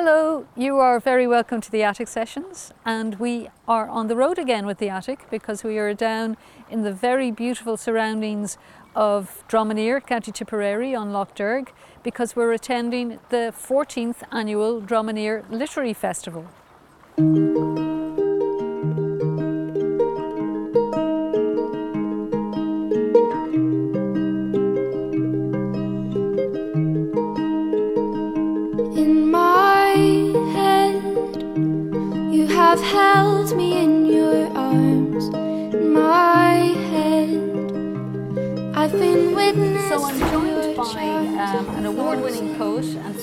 [0.00, 4.38] Hello, you are very welcome to the Attic Sessions, and we are on the road
[4.38, 6.36] again with the Attic because we are down
[6.70, 8.58] in the very beautiful surroundings
[8.94, 11.72] of Dromineer, County Tipperary on Lough Derg,
[12.04, 16.46] because we're attending the 14th annual Dromineer Literary Festival.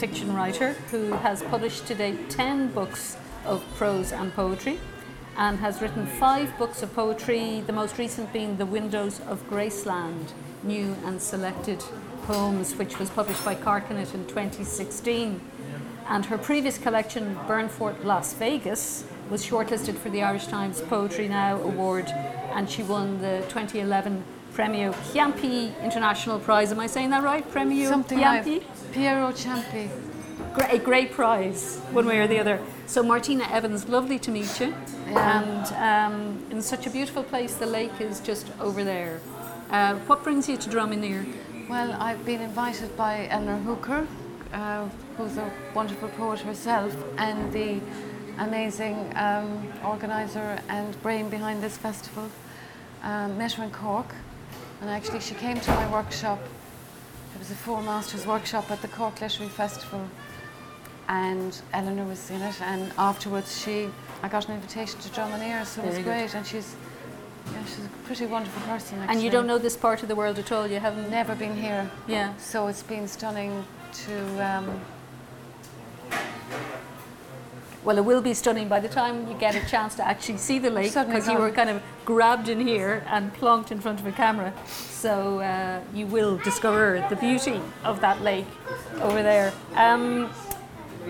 [0.08, 4.78] Fiction writer who has published to date 10 books of prose and poetry
[5.36, 10.28] and has written five books of poetry, the most recent being The Windows of Graceland,
[10.62, 11.84] new and selected
[12.28, 15.41] poems, which was published by Carcanet in 2016.
[16.08, 21.59] And her previous collection, Burnfort Las Vegas, was shortlisted for the Irish Times Poetry Now
[21.64, 22.06] Award
[22.53, 26.72] and she won the 2011 Premio Chiampi International Prize.
[26.72, 27.44] Am I saying that right?
[27.52, 28.64] Premio Something Chiampi?
[28.96, 29.90] Piero Ciampi.
[30.72, 32.62] A great prize, one way or the other.
[32.86, 34.74] So, Martina Evans, lovely to meet you.
[35.10, 35.42] Yeah.
[35.42, 39.20] And um, in such a beautiful place, the lake is just over there.
[39.70, 41.28] Uh, what brings you to Dromineer?
[41.68, 44.08] Well, I've been invited by Eleanor Hooker,
[44.54, 47.82] uh, who's a wonderful poet herself, and the
[48.38, 52.30] amazing um, organizer and brain behind this festival.
[53.04, 54.16] Um, met her in Cork,
[54.80, 56.40] and actually she came to my workshop.
[57.36, 60.08] It was a four masters workshop at the Cork Literary Festival,
[61.09, 62.61] and Eleanor was in it.
[62.61, 63.89] And afterwards, she
[64.23, 66.03] I got an invitation to Dromineer, so it was Very good.
[66.03, 66.33] great.
[66.36, 66.75] And she's
[67.52, 69.00] yeah, she's a pretty wonderful person.
[69.09, 71.11] And you don't know this part of the world at all, you haven't?
[71.11, 71.92] Never been here.
[72.08, 72.36] Yeah.
[72.38, 73.66] So it's been stunning
[74.05, 74.45] to.
[74.49, 74.81] Um,
[77.86, 80.58] Well, it will be stunning by the time you get a chance to actually see
[80.58, 84.08] the lake because you were kind of grabbed in here and plonked in front of
[84.08, 84.52] a camera.
[84.65, 88.48] So uh, you will discover the beauty of that lake
[89.02, 89.54] over there.
[89.76, 90.32] Um,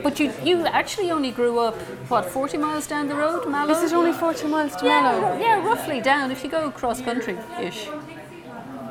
[0.03, 1.75] but you, you actually only grew up,
[2.09, 3.71] what, 40 miles down the road, Mallow?
[3.71, 5.39] is it only 40 miles to yeah, Mallow?
[5.39, 7.88] yeah, roughly down if you go cross country ish.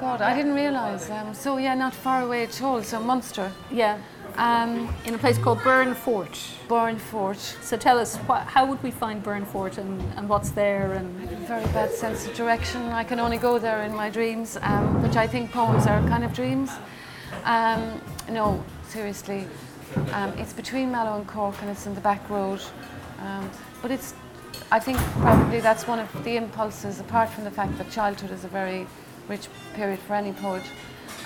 [0.01, 1.11] God, I didn't realise.
[1.11, 2.83] Um, so yeah, not far away at all.
[2.83, 3.99] So Munster, Yeah,
[4.37, 6.37] um, in a place called Burnfort.
[6.69, 7.39] Bourne Fort.
[7.39, 10.93] So tell us, wha how would we find Burnfort and, and what's there?
[10.93, 12.83] And a Very bad sense of direction.
[12.83, 16.25] I can only go there in my dreams, um, which I think poems are kind
[16.25, 16.71] of dreams.
[17.45, 18.01] Um,
[18.31, 19.47] no, seriously,
[20.13, 22.61] um, it's between Mallow and Cork, and it's in the back road.
[23.21, 23.51] Um,
[23.83, 24.15] but it's,
[24.71, 28.45] I think probably that's one of the impulses, apart from the fact that childhood is
[28.45, 28.87] a very
[29.29, 30.65] rich period for any poet.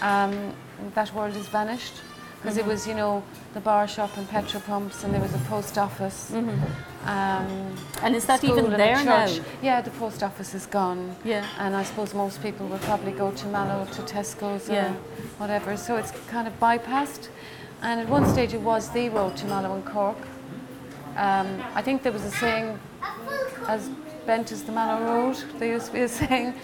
[0.03, 0.55] Um,
[0.95, 1.95] that world has vanished
[2.41, 3.23] because it was, you know,
[3.55, 6.33] the bar shop and petrol pumps, and there was a post office.
[6.33, 9.27] Um, And is that even there now?
[9.63, 11.17] Yeah, the post office is gone.
[11.25, 11.45] Yeah.
[11.59, 14.91] And I suppose most people will probably go to Mallow, to Tesco's, Yeah.
[14.91, 14.97] or
[15.39, 15.77] whatever.
[15.77, 17.29] So it's kind of bypassed.
[17.83, 20.19] And at one stage, it was the road to Mallow and Cork.
[21.17, 22.79] Um, I think there was a saying,
[23.67, 23.89] as
[24.27, 26.55] bent as the Mallow Road, there used to be a saying.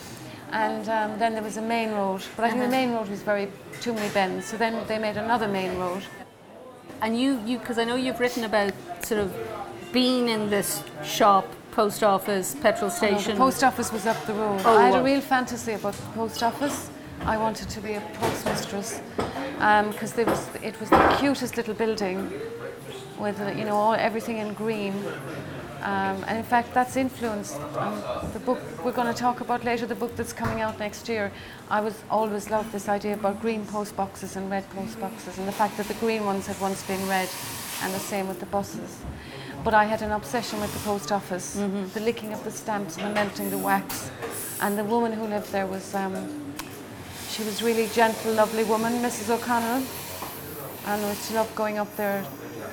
[0.52, 2.22] And um, then there was a main road.
[2.36, 2.76] But I think the Uh-huh.
[2.80, 3.48] main road was very
[3.80, 4.46] too many bends.
[4.46, 6.02] So then they made another main road.
[7.02, 8.72] And you, you, because I know you've written about
[9.04, 9.32] sort of
[9.92, 13.32] being in this shop, post office, petrol No, station.
[13.34, 14.60] the post office was up the road.
[14.64, 16.88] Oh, I had a real fantasy about the post office.
[17.26, 19.00] I wanted to be a postmistress
[19.92, 22.30] because there was it was the cutest little building
[23.18, 24.94] with you know all, everything in green.
[25.84, 28.02] Um, and in fact, that's influenced um,
[28.32, 29.84] the book we're going to talk about later.
[29.84, 31.30] The book that's coming out next year.
[31.70, 35.46] I was always loved this idea about green post boxes and red post boxes, and
[35.46, 37.28] the fact that the green ones had once been red,
[37.82, 39.02] and the same with the buses.
[39.62, 41.54] But I had an obsession with the post office,
[41.92, 44.10] the licking of the stamps and the melting the wax.
[44.62, 46.54] And the woman who lived there was, um,
[47.28, 49.30] she was really gentle, lovely woman, Mrs.
[49.30, 49.82] O'Connell.
[50.86, 52.24] And I used to love going up there.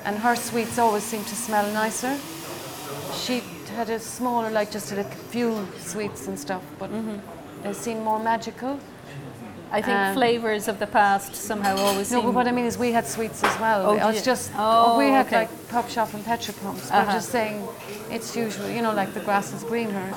[0.06, 2.18] And her sweets always seemed to smell nicer.
[3.14, 3.42] She
[3.76, 6.90] had a smaller, like just a few sweets and stuff, but
[7.64, 8.80] they seemed more magical.
[9.74, 12.78] I think um, flavors of the past somehow always No, but what I mean is
[12.78, 13.86] we had sweets as well.
[13.92, 14.26] Oh, I was did you?
[14.26, 15.36] just Oh, we had okay.
[15.42, 16.92] like pop shop and petrol pumps.
[16.92, 16.98] Uh-huh.
[17.00, 17.66] I'm just saying
[18.10, 20.14] it's usual, you know, like the grass is greener.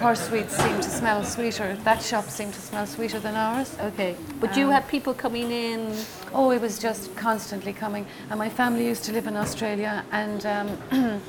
[0.00, 1.76] Her sweets seem to smell sweeter.
[1.84, 3.76] That shop seemed to smell sweeter than ours.
[3.80, 5.94] Okay, but you Um, had people coming in.
[6.32, 8.06] Oh, it was just constantly coming.
[8.28, 10.68] And my family used to live in Australia, and um,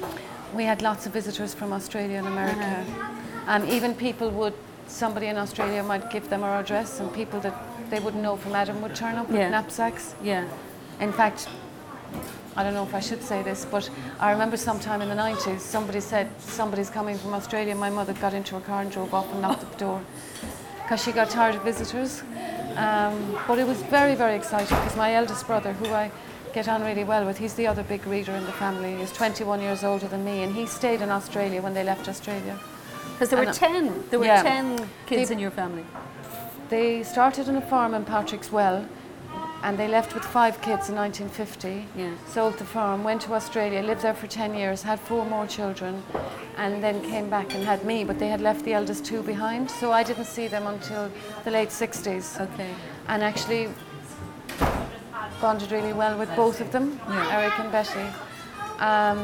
[0.53, 2.85] we had lots of visitors from Australia and America.
[3.47, 4.53] Um, even people would,
[4.87, 7.55] somebody in Australia might give them our address, and people that
[7.89, 9.49] they wouldn't know from Adam would turn up with Yeah.
[9.49, 10.15] knapsacks.
[10.23, 10.45] Yeah,
[10.99, 11.47] In fact,
[12.55, 13.89] I don't know if I should say this, but
[14.19, 17.75] I remember sometime in the 90s, somebody said somebody's coming from Australia.
[17.75, 20.01] My mother got into her car and drove off and knocked at the door
[20.83, 22.23] because she got tired of visitors.
[22.77, 26.11] Um, but it was very, very exciting because my eldest brother, who I
[26.55, 28.95] get on really well with, he's the other big reader in the family.
[28.95, 32.57] He's 21 years older than me, and he stayed in Australia when they left Australia.
[33.11, 34.41] Because there were And, uh, 10, there were yeah.
[34.41, 35.85] 10 kids They- in your family.
[36.69, 38.85] They started on a farm in Patrick's Well,
[39.63, 41.87] and they left with five kids in 1950.
[41.93, 42.11] Yeah.
[42.25, 46.03] Sold the farm, went to Australia, lived there for 10 years, had four more children,
[46.57, 48.05] and then came back and had me.
[48.05, 51.11] But they had left the eldest two behind, so I didn't see them until
[51.43, 52.39] the late 60s.
[52.39, 52.71] Okay.
[53.09, 53.67] And actually
[55.45, 57.35] bonded really well with both of them, Yeah.
[57.37, 58.07] Eric and Betty.
[58.89, 59.19] Um,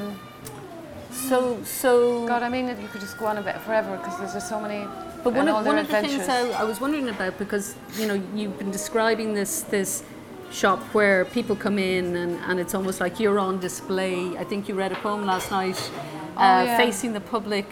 [1.30, 1.38] So,
[1.82, 1.92] so
[2.34, 4.60] God, I mean, you could just go on a bit forever because there's just so
[4.66, 4.82] many.
[5.24, 7.66] But one of, one of the things I, I was wondering about because
[8.00, 9.92] you know you've been describing this this
[10.62, 14.16] shop where people come in and, and it's almost like you're on display.
[14.44, 15.80] I think you read a poem last night,
[16.38, 16.78] uh, Oh, yeah.
[16.86, 17.68] facing the public.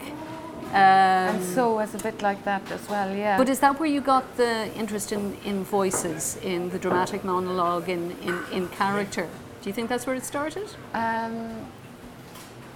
[0.70, 3.38] Um, and so was a bit like that as well, yeah.
[3.38, 7.90] but is that where you got the interest in, in voices, in the dramatic monologue,
[7.90, 9.28] in, in, in character?
[9.62, 10.68] Do you think that's where it started?
[10.94, 11.66] Um,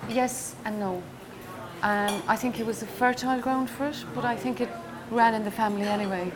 [0.09, 1.03] yes and no.
[1.83, 4.69] Um, I think it was a fertile ground for it, but I think it
[5.11, 6.31] ran in the family anyway.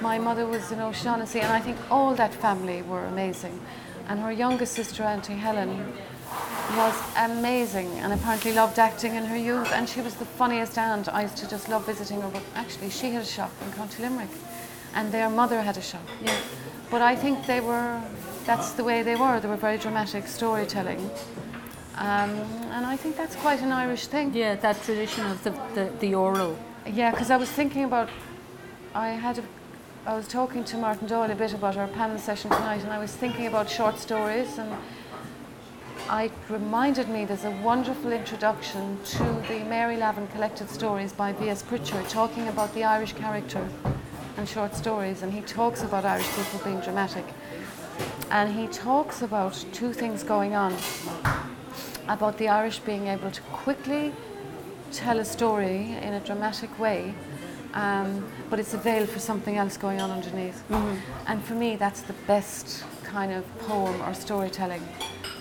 [0.00, 3.60] My mother was an O'Shaughnessy, and I think all that family were amazing.
[4.08, 5.92] And her youngest sister, Auntie Helen,
[6.76, 9.70] was amazing and apparently loved acting in her youth.
[9.72, 11.08] And she was the funniest aunt.
[11.08, 14.02] I used to just love visiting her, but actually, she had a shop in County
[14.02, 14.30] Limerick,
[14.94, 16.06] and their mother had a shop.
[16.22, 16.36] Yeah.
[16.90, 18.00] But I think they were,
[18.44, 19.40] that's the way they were.
[19.40, 21.10] They were very dramatic storytelling.
[21.96, 22.30] Um,
[22.74, 24.34] and I think that's quite an Irish thing.
[24.34, 26.58] Yeah, that tradition of the, the, the oral.
[26.86, 28.08] Yeah, because I was thinking about,
[28.94, 29.44] I had, a,
[30.06, 32.98] I was talking to Martin Doyle a bit about our panel session tonight, and I
[32.98, 34.72] was thinking about short stories, and
[36.10, 41.62] it reminded me there's a wonderful introduction to the Mary Lavin collected stories by V.S.
[41.62, 43.66] Pritchett, talking about the Irish character
[44.36, 47.24] and short stories, and he talks about Irish people being dramatic,
[48.30, 50.74] and he talks about two things going on
[52.06, 54.12] about the Irish being able to quickly
[54.92, 57.14] tell a story in a dramatic way,
[57.72, 60.62] um, but it's a veil for something else going on underneath.
[61.26, 64.86] And for me, that's the best kind of poem or storytelling.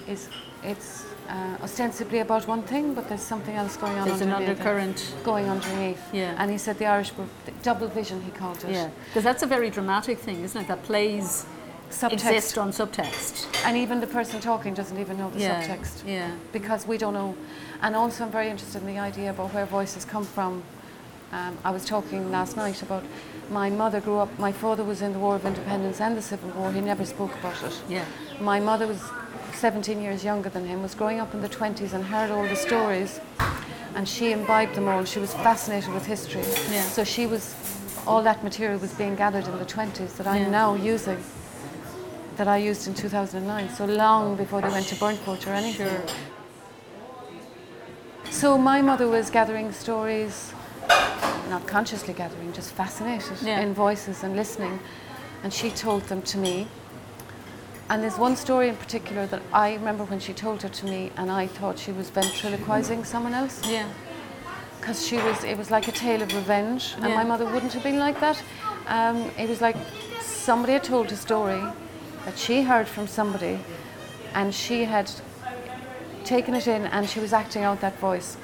[0.07, 0.27] Is
[0.63, 5.15] it's uh, ostensibly about one thing, but there's something else going on There's an undercurrent.
[5.23, 6.01] going underneath.
[6.13, 6.35] Yeah.
[6.37, 7.25] And he said the Irish were
[7.61, 8.21] double vision.
[8.21, 8.71] He called it.
[8.71, 10.67] Yeah, because that's a very dramatic thing, isn't it?
[10.67, 11.45] That plays
[11.89, 12.13] Subtext.
[12.13, 13.47] exist on subtext.
[13.65, 15.67] And even the person talking doesn't even know the yeah.
[15.67, 16.03] subtext.
[16.05, 16.31] Yeah.
[16.51, 17.35] because we don't know.
[17.81, 20.63] And also, I'm very interested in the idea about where voices come from.
[21.31, 23.03] Um, I was talking last night about
[23.49, 26.49] my mother grew up, my father was in the War of Independence and the Civil
[26.51, 27.81] War, he never spoke about it.
[27.89, 28.05] Yeah.
[28.39, 29.01] My mother was
[29.55, 32.55] 17 years younger than him, was growing up in the 20s and heard all the
[32.55, 33.19] stories,
[33.95, 35.05] and she imbibed them all.
[35.05, 36.43] She was fascinated with history.
[36.71, 36.81] Yeah.
[36.83, 37.55] So she was,
[38.07, 40.49] all that material was being gathered in the 20s that I'm Yeah.
[40.49, 41.23] now using,
[42.37, 45.87] that I used in 2009, so long before they went to Burnfort or anything.
[45.87, 46.15] Sure.
[48.31, 50.53] So my mother was gathering stories,
[51.49, 53.59] not consciously gathering, just fascinated Yeah.
[53.61, 54.79] in voices and listening,
[55.43, 56.67] and she told them to me.
[57.89, 61.11] And there's one story in particular that I remember when she told her to me,
[61.17, 63.87] and I thought she was ventriloquizing someone else Yeah.
[64.79, 65.43] because she was.
[65.43, 67.15] It was like a tale of revenge, and Yeah.
[67.15, 68.41] my mother wouldn't have been like that.
[68.87, 69.75] Um, it was like
[70.21, 71.63] somebody had told a story
[72.25, 73.59] that she heard from somebody,
[74.33, 75.11] and she had
[76.23, 78.37] taken it in, and she was acting out that voice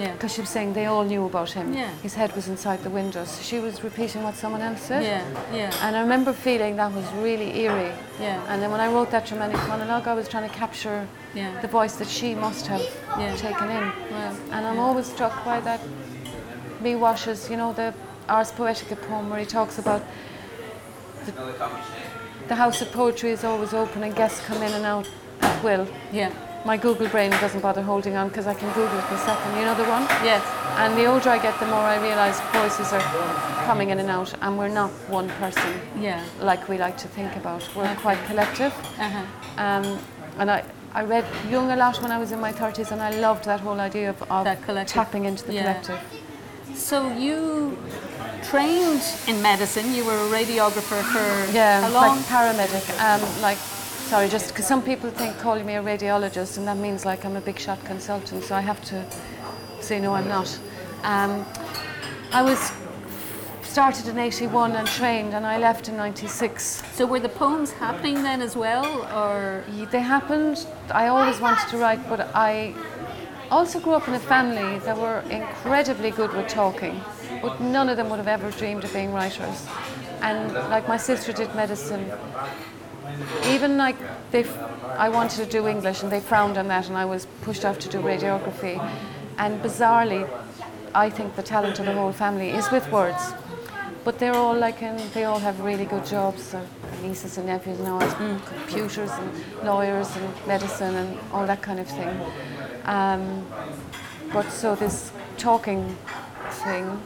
[0.00, 0.12] Yeah.
[0.12, 1.72] because she was saying they all knew about him.
[1.74, 1.90] Yeah.
[2.02, 5.02] His head was inside the window, so she was repeating what someone else said.
[5.02, 5.24] Yeah.
[5.54, 5.74] Yeah.
[5.86, 7.92] And I remember feeling that was really eerie.
[8.20, 8.42] Yeah.
[8.48, 11.60] And then when I wrote that dramatic monologue, I was trying to capture Yeah.
[11.60, 12.82] the voice that she must have
[13.18, 13.34] Yeah.
[13.36, 13.84] taken in.
[14.10, 14.34] Wow.
[14.52, 15.80] And I'm always struck by that
[16.82, 17.92] Miłosz's, you know, the
[18.28, 20.02] Ars Poetica poem where he talks about
[21.26, 21.32] the,
[22.48, 25.06] the house of poetry is always open and guests come in and out
[25.42, 25.86] at will.
[26.12, 26.30] Yeah.
[26.64, 29.56] My Google brain doesn't bother holding on because I can Google it in a second.
[29.58, 30.02] You know the one?
[30.22, 30.44] Yes.
[30.76, 33.00] And the older I get, the more I realise voices are
[33.64, 36.22] coming in and out, and we're not one person Yeah.
[36.40, 37.62] like we like to think about.
[37.74, 37.94] We're Okay.
[38.02, 38.72] quite collective.
[38.98, 39.22] Uh-huh.
[39.56, 39.98] Um,
[40.38, 40.62] and I,
[40.94, 43.60] I read Jung a lot when I was in my 30s, and I loved that
[43.60, 44.46] whole idea of, of
[44.86, 45.62] tapping into the Yeah.
[45.62, 46.00] collective.
[46.74, 47.76] So you
[48.42, 49.94] trained in medicine.
[49.94, 52.16] You were a radiographer for Yeah, how long?
[52.16, 52.84] like paramedic.
[53.00, 53.58] Um, like,
[54.10, 57.36] sorry, just because some people think calling me a radiologist, and that means like I'm
[57.36, 59.06] a big shot consultant, so I have to
[59.80, 60.58] say no, I'm not.
[61.04, 61.46] Um,
[62.32, 62.72] I was
[63.62, 66.82] started in 81 and trained, and I left in 96.
[66.92, 68.84] So were the poems happening then as well,
[69.16, 69.62] or
[69.92, 72.74] They happened, I always wanted to write, but I
[73.48, 77.00] also grew up in a family that were incredibly good with talking,
[77.40, 79.68] but none of them would have ever dreamed of being writers.
[80.20, 82.10] And like my sister did medicine,
[83.46, 83.96] even like
[84.30, 84.44] they,
[84.96, 87.78] I wanted to do English and they frowned on that, and I was pushed off
[87.80, 88.78] to do radiography.
[89.38, 90.28] And bizarrely,
[90.94, 93.32] I think the talent of the whole family is with words.
[94.02, 96.52] But they're all like, and they all have really good jobs.
[96.52, 96.64] Their
[97.02, 101.86] nieces and nephews now as computers and lawyers and medicine and all that kind of
[101.86, 102.20] thing.
[102.84, 103.46] Um,
[104.32, 105.96] but so this talking
[106.50, 107.00] thing.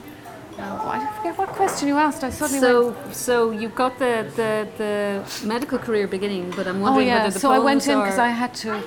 [0.58, 2.22] Uh, I forget what question you asked.
[2.24, 3.12] I suddenly went, so?
[3.12, 7.34] So you got the, the, the medical career beginning, but I'm wondering Oh yeah, whether
[7.34, 8.82] the so I went in because I had to.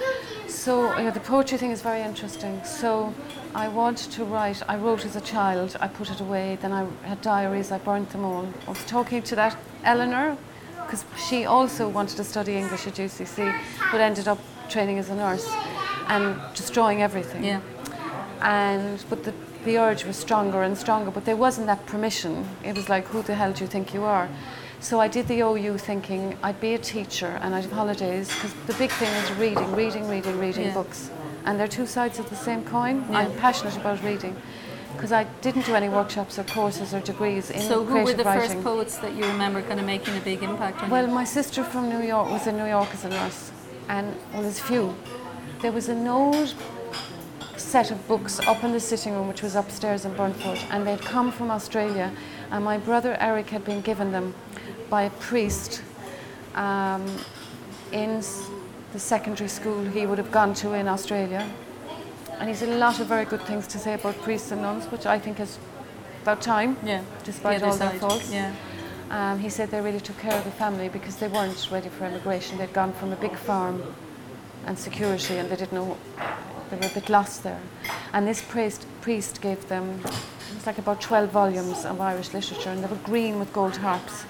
[0.48, 2.62] So yeah, the poetry thing is very interesting.
[2.64, 3.14] So
[3.54, 4.62] I wanted to write.
[4.68, 5.76] I wrote as a child.
[5.80, 6.58] I put it away.
[6.62, 7.72] Then I had diaries.
[7.72, 8.48] I burnt them all.
[8.66, 10.38] I was talking to that Eleanor
[10.86, 13.60] because she also wanted to study English at UCC,
[13.92, 15.48] but ended up training as a nurse
[16.08, 17.60] and destroying everything Yeah.
[18.42, 19.34] and but the,
[19.68, 23.22] the urge was stronger and stronger but there wasn't that permission it was like who
[23.22, 24.30] the hell do you think you are
[24.80, 28.54] so I did the OU thinking I'd be a teacher and I'd have holidays because
[28.66, 30.74] the big thing is reading reading reading reading Yeah.
[30.74, 31.12] books
[31.46, 33.20] and they're two sides of the same coin Yeah.
[33.20, 34.36] I'm passionate about reading
[34.94, 38.24] because I didn't do any workshops or courses or degrees in So who were the
[38.24, 41.14] writing first poets that you remember kind of making a big impact on well, you?
[41.14, 43.52] my sister from New York was in New York as a nurse,
[43.90, 44.96] and well, there's few.
[45.62, 46.56] There was an old
[47.68, 51.02] set of books up in the sitting room, which was upstairs in Burnfort, and they'd
[51.02, 52.12] come from Australia,
[52.50, 54.34] and my brother Eric had been given them
[54.90, 55.82] by a priest
[56.56, 57.06] um,
[57.92, 58.24] in
[58.94, 61.46] the secondary school he would have gone to in Australia.
[62.40, 64.86] And he said a lot of very good things to say about priests and nuns,
[64.86, 65.60] which I think is
[66.22, 67.04] about time, yeah.
[67.26, 68.32] despite the all their faults.
[68.32, 68.54] Yeah.
[69.10, 72.06] Um, he said they really took care of the family because they weren't ready for
[72.06, 72.58] immigration.
[72.58, 73.94] They'd gone from a big farm
[74.66, 75.98] and security, and they didn't know.
[76.70, 77.62] They were a bit lost there.
[78.14, 82.70] And this priest, priest gave them, it was like about 12 volumes of Irish literature,
[82.70, 84.26] and they were green with gold harps.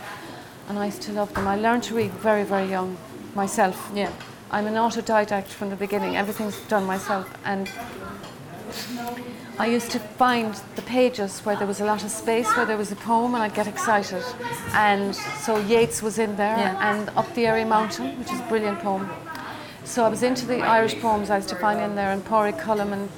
[0.69, 1.47] And I used to love them.
[1.47, 2.97] I learned to read very, very young
[3.35, 3.91] myself.
[3.93, 4.11] Yeah.
[4.51, 6.15] I'm an autodidact from the beginning.
[6.15, 7.27] Everything's done myself.
[7.43, 7.69] And
[9.59, 12.77] I used to find the pages where there was a lot of space, where there
[12.77, 14.23] was a poem, and I'd get excited.
[14.73, 16.91] And so Yeats was in there, Yeah.
[16.91, 19.09] and Up the Airy Mountain, which is a brilliant poem.
[19.87, 22.59] So I was into the Irish poems I used to find in there, and Pádraic
[22.59, 22.91] Colum.
[22.93, 23.09] And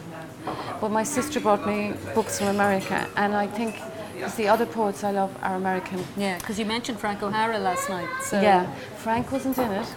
[0.80, 3.76] but my sister brought me books from America, and I think
[4.22, 6.06] 'cause the other poets I love are American.
[6.16, 8.08] Yeah, because you mentioned Frank O'Hara last night.
[8.22, 9.88] So Yeah, Frank wasn't in it,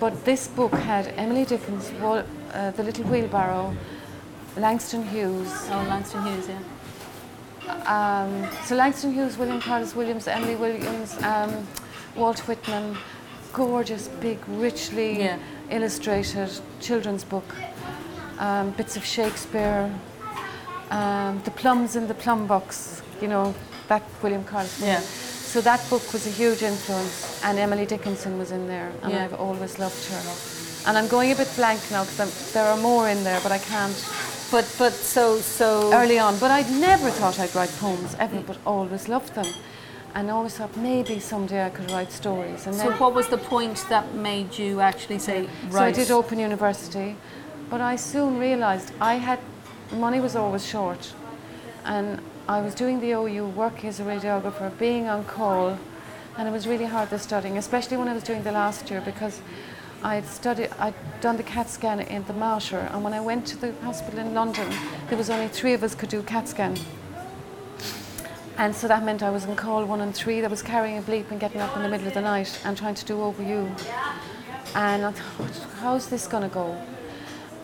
[0.00, 3.76] but this book had Emily Dickens, Wal- uh, The Little Wheelbarrow,
[4.56, 5.52] Langston Hughes.
[5.70, 6.62] Oh, Langston Hughes, yeah.
[7.96, 11.52] Um, so Langston Hughes, William Carlos Williams, Emily Williams, um,
[12.16, 12.96] Walt Whitman,
[13.52, 15.36] gorgeous, big, richly Yeah.
[15.70, 16.50] Illustrated
[16.80, 17.54] children's book.
[18.38, 19.90] Um, bits of Shakespeare,
[20.90, 23.54] um, the plums in the plum box, you know,
[23.88, 24.80] that William Williams.
[24.80, 25.00] Yeah.
[25.00, 29.24] So that book was a huge influence, and Emily Dickinson was in there, and Yeah.
[29.24, 30.22] I've always loved her.
[30.86, 33.58] And I'm going a bit blank now because there are more in there, but I
[33.58, 33.96] can't
[34.50, 36.38] But but so so early on.
[36.38, 39.46] But I never thought I'd write poems ever, but always loved them,
[40.14, 42.66] and I always thought maybe someday I could write stories.
[42.66, 45.72] And So what was the point that made you actually say right?
[45.72, 47.16] so I did Open University,
[47.68, 49.38] but I soon realised I had
[49.92, 51.12] money was always short,
[51.84, 55.78] and I was doing the OU, work as a radiographer, being on call,
[56.36, 59.00] and it was really hard the studying, especially when I was doing the last year
[59.00, 59.40] because
[60.02, 63.56] I'd studied, I'd done the CAT scan in the Mater, and when I went to
[63.56, 64.72] the hospital in London,
[65.08, 66.76] there was only three of us could do CAT scan.
[68.60, 70.42] And so that meant I was on call one and three.
[70.42, 72.76] That was carrying a bleep and getting up in the middle of the night and
[72.76, 73.74] trying to do over you.
[74.74, 76.76] And I thought, how's this going to go?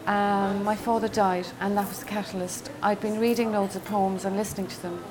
[0.07, 2.71] Um, my father died, and that was the catalyst.
[2.83, 5.05] I'd been reading loads of poems and listening to them,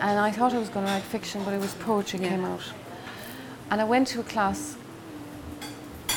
[0.00, 2.30] and I thought I was going to write fiction, but it was poetry Yeah.
[2.30, 2.72] came out.
[3.70, 4.76] And I went to a class,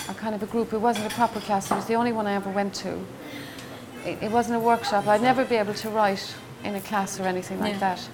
[0.10, 0.74] a kind of a group.
[0.74, 1.70] It wasn't a proper class.
[1.70, 2.98] It was the only one I ever went to.
[4.04, 5.06] It, it wasn't a workshop.
[5.06, 7.80] I'd never be able to write in a class or anything like Yeah.
[7.96, 8.10] that.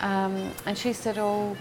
[0.00, 1.56] Um, and she said, "Oh,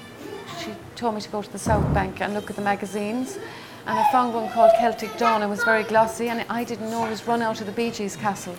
[0.59, 3.37] she told me to go to the South Bank and look at the magazines."
[3.85, 5.41] And I found one called Celtic Dawn.
[5.41, 7.91] It was very glossy, and I didn't know it was run out of the Bee
[7.91, 8.55] Gees castle.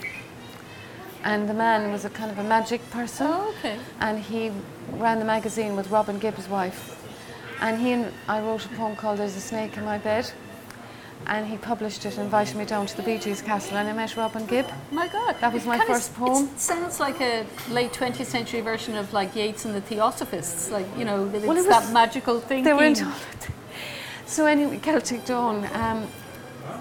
[1.22, 3.78] And the man was a kind of a magic person Oh, okay.
[4.00, 4.50] and he
[4.92, 6.96] ran the magazine with Robin Gibb's wife.
[7.60, 10.32] And he and I wrote a poem called There's a Snake in My Bed.
[11.26, 13.92] And he published it and invited me down to the Bee Gees Castle and I
[13.92, 14.66] met Robin Gibb.
[14.90, 16.48] My God, That was my first s- poem.
[16.54, 20.70] It sounds like a late 20th century version of like Yeats and the Theosophists.
[20.70, 22.64] Like you know, it's Well, it that magical thing.
[22.64, 23.06] They were into
[24.26, 25.68] So anyway, Celtic Dawn.
[25.74, 26.06] Um,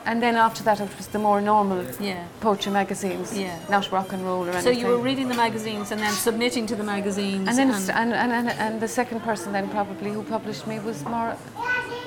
[0.05, 2.23] and then after that it was the more normal Yeah.
[2.41, 3.57] poetry magazines, Yeah.
[3.69, 4.73] not rock and roll or anything.
[4.73, 7.47] So you were reading the magazines and then submitting to the magazines.
[7.47, 11.03] and then and, and, and, and the second person then probably who published me was
[11.03, 11.37] Maura,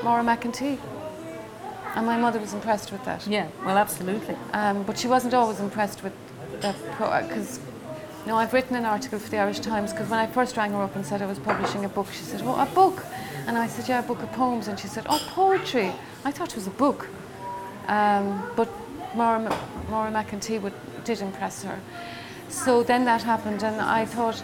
[0.03, 0.79] Maura McEntee.
[1.95, 3.27] And my mother was impressed with that.
[3.27, 4.37] yeah, well, absolutely.
[4.53, 6.15] Um, but she wasn't always impressed with
[6.63, 6.77] that
[7.29, 7.61] because
[8.27, 10.83] no, I've written an article for the Irish Times because when I first rang her
[10.83, 13.05] up and said I was publishing a book, she said, "Oh, a book,"
[13.47, 15.93] and I said, "Yeah, a book of poems," and she said, "Oh, poetry."
[16.25, 17.09] I thought it was a book,
[17.89, 18.69] um, but
[19.17, 19.41] Maura,
[19.91, 21.81] Maura McEntee would, did impress her.
[22.49, 24.43] So then that happened, and I thought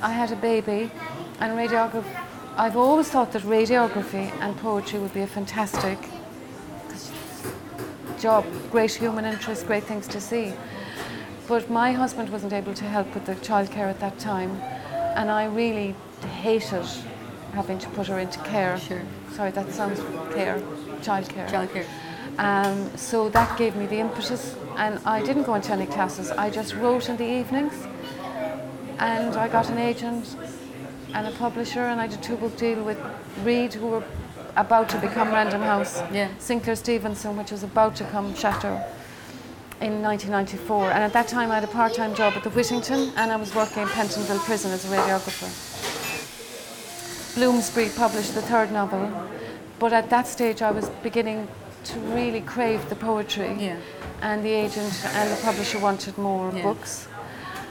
[0.00, 0.90] I had a baby,
[1.40, 2.04] and radiography.
[2.56, 5.98] I've always thought that radiography and poetry would be a fantastic
[8.18, 10.52] job, great human interest, great things to see.
[11.46, 14.52] But my husband wasn't able to help with the childcare at that time,
[15.16, 15.94] and I really
[16.40, 16.86] hated
[17.52, 18.78] having to put her into care.
[18.78, 19.02] Sure.
[19.32, 20.00] Sorry, that sounds
[20.34, 20.58] care,
[21.02, 21.48] childcare.
[21.48, 21.86] Childcare.
[22.38, 26.30] Um, so that gave me the impetus, and I didn't go into any classes.
[26.30, 27.74] I just wrote in the evenings,
[28.98, 30.36] and I got an agent
[31.12, 32.98] and a publisher, and I did two book deal with
[33.44, 34.04] Reed, who were
[34.56, 36.02] about to become Random House.
[36.12, 36.28] Yeah.
[36.38, 38.80] Sinclair Stevenson, which was about to come Chatto
[39.80, 40.90] in 1994.
[40.90, 43.54] And at that time, I had a part-time job at the Whittington, and I was
[43.54, 45.50] working in Pentonville Prison as a radiographer.
[47.34, 49.10] Bloomsbury published the third novel,
[49.78, 51.48] but at that stage, I was beginning
[51.84, 53.56] to really crave the poetry.
[53.58, 53.76] Yeah.
[54.22, 56.62] And the agent and the publisher wanted more Yeah.
[56.62, 57.08] books.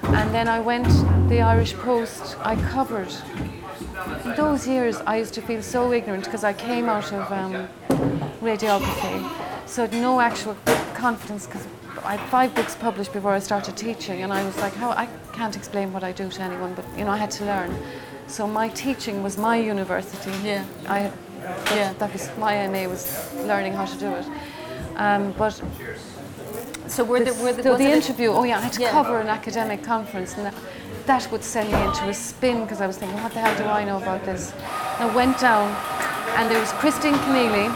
[0.04, 0.90] And then I went
[1.30, 2.36] the Irish Post.
[2.44, 3.13] I covered.
[4.26, 7.68] In those years, I used to feel so ignorant because I came out of um,
[8.42, 9.30] radiography,
[9.68, 10.56] so no actual
[10.94, 11.66] confidence because
[12.04, 15.08] I had five books published before I started teaching, and I was like, "How I
[15.34, 17.74] can't explain what I do to anyone," but you know, I had to learn.
[18.28, 20.32] So my teaching was my university.
[20.44, 20.66] Yeah.
[20.88, 21.94] I, that, Yeah.
[22.00, 24.26] that was my MA was learning how to do it.
[24.98, 25.62] Um, but
[26.88, 28.92] So were the, were the, so the a- interview, oh yeah, I had to Yeah.
[28.92, 30.54] cover an academic conference, and that,
[31.06, 33.66] that would send me into a spin because I was thinking, what the hell do
[33.66, 34.54] I know about this?
[35.00, 35.70] And I went down,
[36.38, 37.68] and there was Christine Kinealy.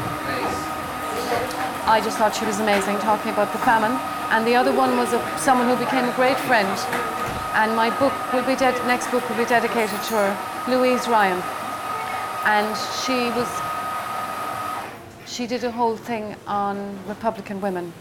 [1.88, 3.92] I just thought she was amazing, talking about the famine,
[4.32, 6.68] and the other one was a, someone who became a great friend.
[7.56, 10.32] And my book will be ded- next book will be dedicated to her,
[10.68, 11.42] Louise Ryan,
[12.46, 13.50] and she was.
[15.26, 17.94] She did a whole thing on Republican women,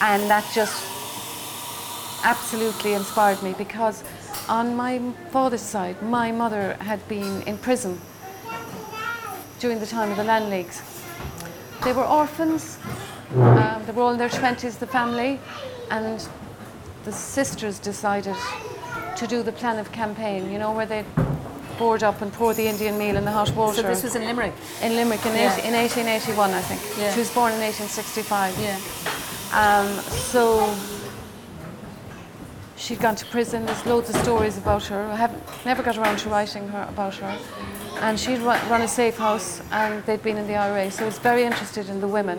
[0.00, 0.84] and that just
[2.24, 4.04] absolutely inspired me because
[4.48, 5.00] on my
[5.30, 8.00] father's side, my mother had been in prison
[9.60, 10.82] during the time of the land leagues.
[11.84, 12.78] They were orphans,
[13.36, 15.40] um, they were all in their 20s, the family,
[15.90, 16.26] and
[17.04, 18.36] the sisters decided
[19.16, 21.04] to do the plan of campaign, you know, where they
[21.78, 23.76] board up and pour the Indian meal in the hot water.
[23.76, 24.52] So this was in Limerick.
[24.82, 25.56] in Limerick in, Yeah.
[25.56, 26.80] eight- in 1881, I think.
[26.98, 27.12] Yeah.
[27.12, 28.54] She was born in 1865.
[28.58, 28.76] Yeah.
[29.52, 29.88] Um,
[30.30, 30.72] so
[32.82, 33.64] she'd gone to prison.
[33.64, 35.04] There's loads of stories about her.
[35.04, 35.32] I have
[35.64, 37.38] never got around to writing her about her.
[38.00, 40.90] And she'd run, a safe house, and they'd been in the IRA.
[40.90, 42.38] So I was very interested in the women.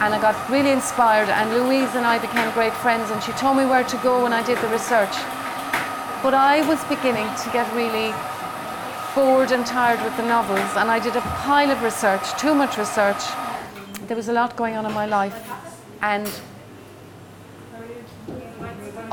[0.00, 1.28] And I got really inspired.
[1.28, 3.10] And Louise and I became great friends.
[3.12, 5.14] And she told me where to go when I did the research.
[6.24, 8.12] But I was beginning to get really
[9.14, 12.76] bored and tired with the novels, and I did a pile of research, too much
[12.76, 13.22] research.
[14.08, 15.38] There was a lot going on in my life,
[16.02, 16.28] and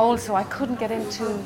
[0.01, 1.37] also I couldn't get into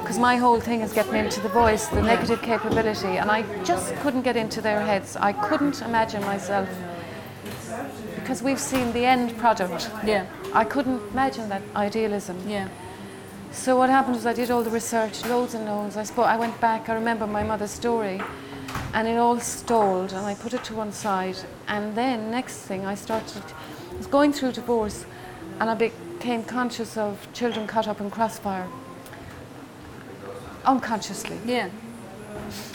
[0.00, 3.94] because my whole thing is getting into the voice, the negative capability, and I just
[3.96, 5.16] couldn't get into their heads.
[5.16, 6.68] I couldn't imagine myself
[8.14, 9.90] because we've seen the end product.
[10.04, 10.26] Yeah.
[10.54, 12.36] I couldn't imagine that idealism.
[12.48, 12.68] Yeah.
[13.52, 15.96] So what happened was I did all the research, loads and loads.
[15.96, 16.88] I suppose I went back.
[16.88, 18.20] I remember my mother's story,
[18.94, 21.38] and it all stalled, and I put it to one side.
[21.68, 23.42] And then next thing, I started
[23.92, 25.04] I was going through divorce,
[25.58, 25.74] and I
[26.26, 28.66] became conscious of children caught up in crossfire,
[30.64, 31.38] unconsciously.
[31.46, 31.70] Yeah.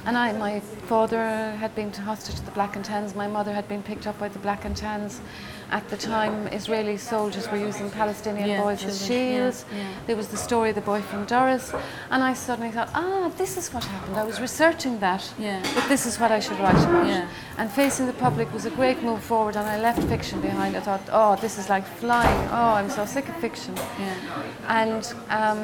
[0.06, 1.26] And I, my father
[1.60, 3.14] had been hostage to the Black and Tans.
[3.14, 5.20] My mother had been picked up by the Black and Tans.
[5.72, 9.66] At the time, Israeli soldiers were using Palestinian Yeah, boys as children, yeah, shields.
[9.74, 9.88] yeah.
[10.06, 11.74] There was the story of the boy from Doris.
[12.10, 14.18] And I suddenly thought, ah, this is what happened.
[14.18, 15.62] I was researching that, Yeah.
[15.74, 17.08] but this is what I should write about.
[17.08, 17.26] Yeah.
[17.58, 20.76] And facing the public was a great move forward, and I left fiction behind.
[20.76, 22.50] I thought, oh, this is like flying.
[22.52, 23.74] Oh, I'm so sick of fiction.
[23.98, 24.16] Yeah.
[24.68, 25.60] And um,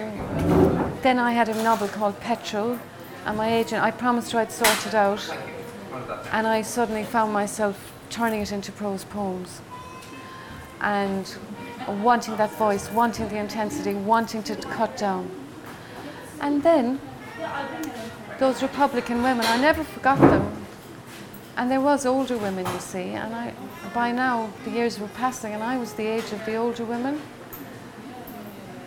[1.01, 2.79] then I had a novel called Petrol,
[3.25, 5.21] and my agent, I promised her I'd sort it out,
[6.31, 9.59] and I suddenly found myself turning it into prose poems
[10.81, 11.37] and
[11.87, 15.29] wanting that voice, wanting the intensity, wanting to cut down.
[16.41, 16.99] And then
[18.39, 20.65] those Republican women, I never forgot them.
[21.55, 23.53] And there was older women, you see, and I,
[23.93, 27.19] by now the years were passing, and I was the age of the older women.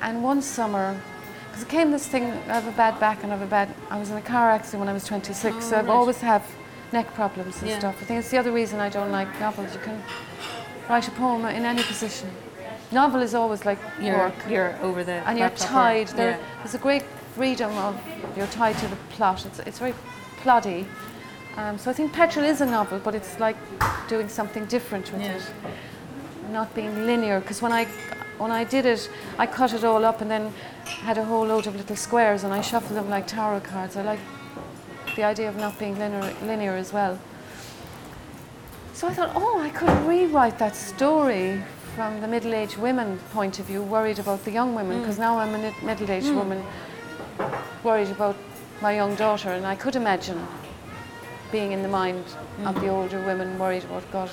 [0.00, 1.00] And one summer,
[1.48, 3.74] because it came this thing, I have a bad back and I have a bad,
[3.90, 5.94] I was in a car accident when I was 26, Oh, so I've right.
[5.94, 6.46] always have
[6.92, 7.78] neck problems and Yeah.
[7.80, 7.96] stuff.
[8.00, 9.74] I think it's the other reason I don't like novels.
[9.74, 10.00] You can
[10.90, 12.28] write a poem in any position.
[12.90, 16.08] Novel is always like You're, work you're over the and you're tied.
[16.08, 16.38] There, yeah.
[16.58, 17.04] There's a great
[17.36, 17.94] freedom of
[18.36, 19.46] you're tied to the plot.
[19.46, 19.94] It's, it's very
[20.42, 20.84] ploddy.
[21.56, 23.56] Um, so I think Petrol is a novel, but it's like
[24.08, 25.36] doing something different with Yeah.
[25.36, 25.42] it,
[26.50, 27.38] not being linear.
[27.40, 27.84] Because when I
[28.38, 30.52] when I did it, I cut it all up and then
[30.84, 33.96] had a whole load of little squares and I shuffled them like tarot cards.
[33.96, 34.20] I like
[35.14, 37.18] the idea of not being linear, linear as well.
[39.00, 41.62] So I thought, oh, I could rewrite that story
[41.96, 45.20] from the middle-aged women point of view, worried about the young women, because mm.
[45.20, 46.34] now I'm a middle-aged mm.
[46.34, 46.62] woman,
[47.82, 48.36] worried about
[48.82, 50.46] my young daughter, and I could imagine
[51.50, 52.26] being in the mind
[52.66, 52.80] of mm.
[52.82, 54.28] the older women, worried about God,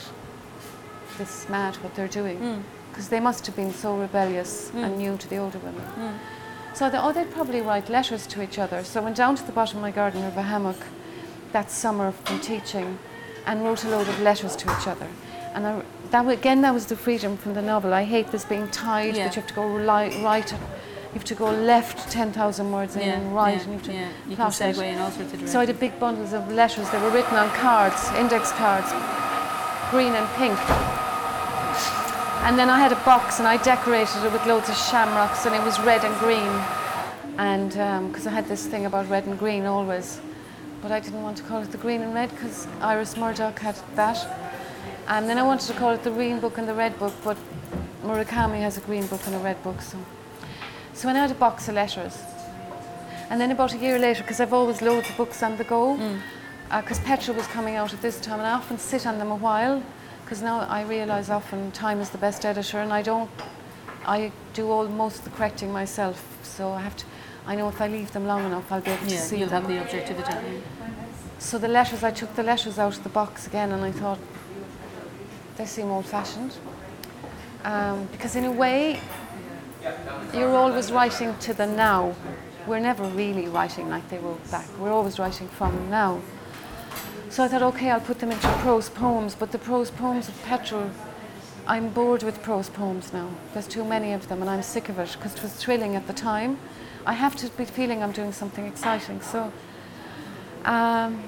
[1.18, 5.16] this is mad what they're doing, because they must have been so rebellious and new
[5.16, 6.20] to the older women.
[6.74, 8.84] So I thought, oh, they'd probably write letters to each other.
[8.84, 10.84] So I went down to the bottom of my garden of a hammock
[11.54, 13.00] that summer from teaching
[13.48, 15.08] and wrote a load of letters to each other.
[15.56, 15.82] And I,
[16.12, 17.94] that again, that was the freedom from the novel.
[17.94, 19.24] I hate this being tied, Yeah.
[19.26, 23.16] that you have to go right, you have to go left 10,000 words in yeah,
[23.16, 24.10] and right, yeah, and you have to yeah.
[24.30, 24.78] You can plot it.
[24.78, 25.52] in all sorts of directions.
[25.52, 26.90] So I did big bundles of letters.
[26.92, 28.92] that were written on cards, index cards,
[29.90, 30.60] green and pink.
[32.46, 35.56] And then I had a box and I decorated it with loads of shamrocks and
[35.56, 36.54] it was red and green.
[37.38, 40.20] And um, because I had this thing about red and green always.
[40.88, 43.76] But I didn't want to call it the green and red because Iris Murdoch had
[43.96, 44.26] that.
[45.10, 47.36] And then I wanted to call it the green book and the red book, but
[48.04, 49.82] Murakami has a green book and a red book.
[49.82, 49.98] So,
[50.94, 52.18] so I had a box of letters.
[53.30, 55.98] And then about a year later, because I've always loads of books on the go,
[55.98, 56.22] mm.
[56.72, 59.30] uh, because Petrol was coming out at this time, and I often sit on them
[59.30, 59.84] a while,
[60.24, 63.30] because now I realise often time is the best editor, and I don't,
[64.06, 67.06] I do all most of the correcting myself, so I have to,
[67.48, 69.48] I know if I leave them long enough, I'll be able to yeah, see you'll
[69.48, 69.64] them.
[69.64, 70.62] have the objectivity.
[71.40, 74.20] So the letters, I took the letters out of the box again, and I thought
[75.56, 76.58] they seem old-fashioned,
[77.64, 79.00] um, because in a way,
[80.34, 82.16] you're always writing to the now.
[82.68, 84.68] We're never really writing like they wrote back.
[84.78, 86.22] We're always writing from now.
[87.30, 90.36] So I thought, okay, I'll put them into prose poems, but the prose poems of
[90.44, 90.90] Petrol,
[91.66, 93.30] I'm bored with prose poems now.
[93.54, 96.08] There's too many of them, and I'm sick of it because it was thrilling at
[96.08, 96.60] the time.
[97.08, 99.22] I have to be feeling I'm doing something exciting.
[99.22, 99.50] So,
[100.66, 101.24] um,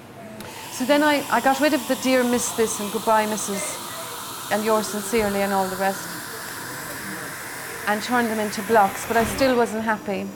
[0.74, 4.52] so then I, I got rid of the Dear Miss This and Goodbye Mrs.
[4.52, 6.06] and Yours Sincerely and all the rest
[7.88, 10.28] and turned them into blocks, but I still wasn't happy.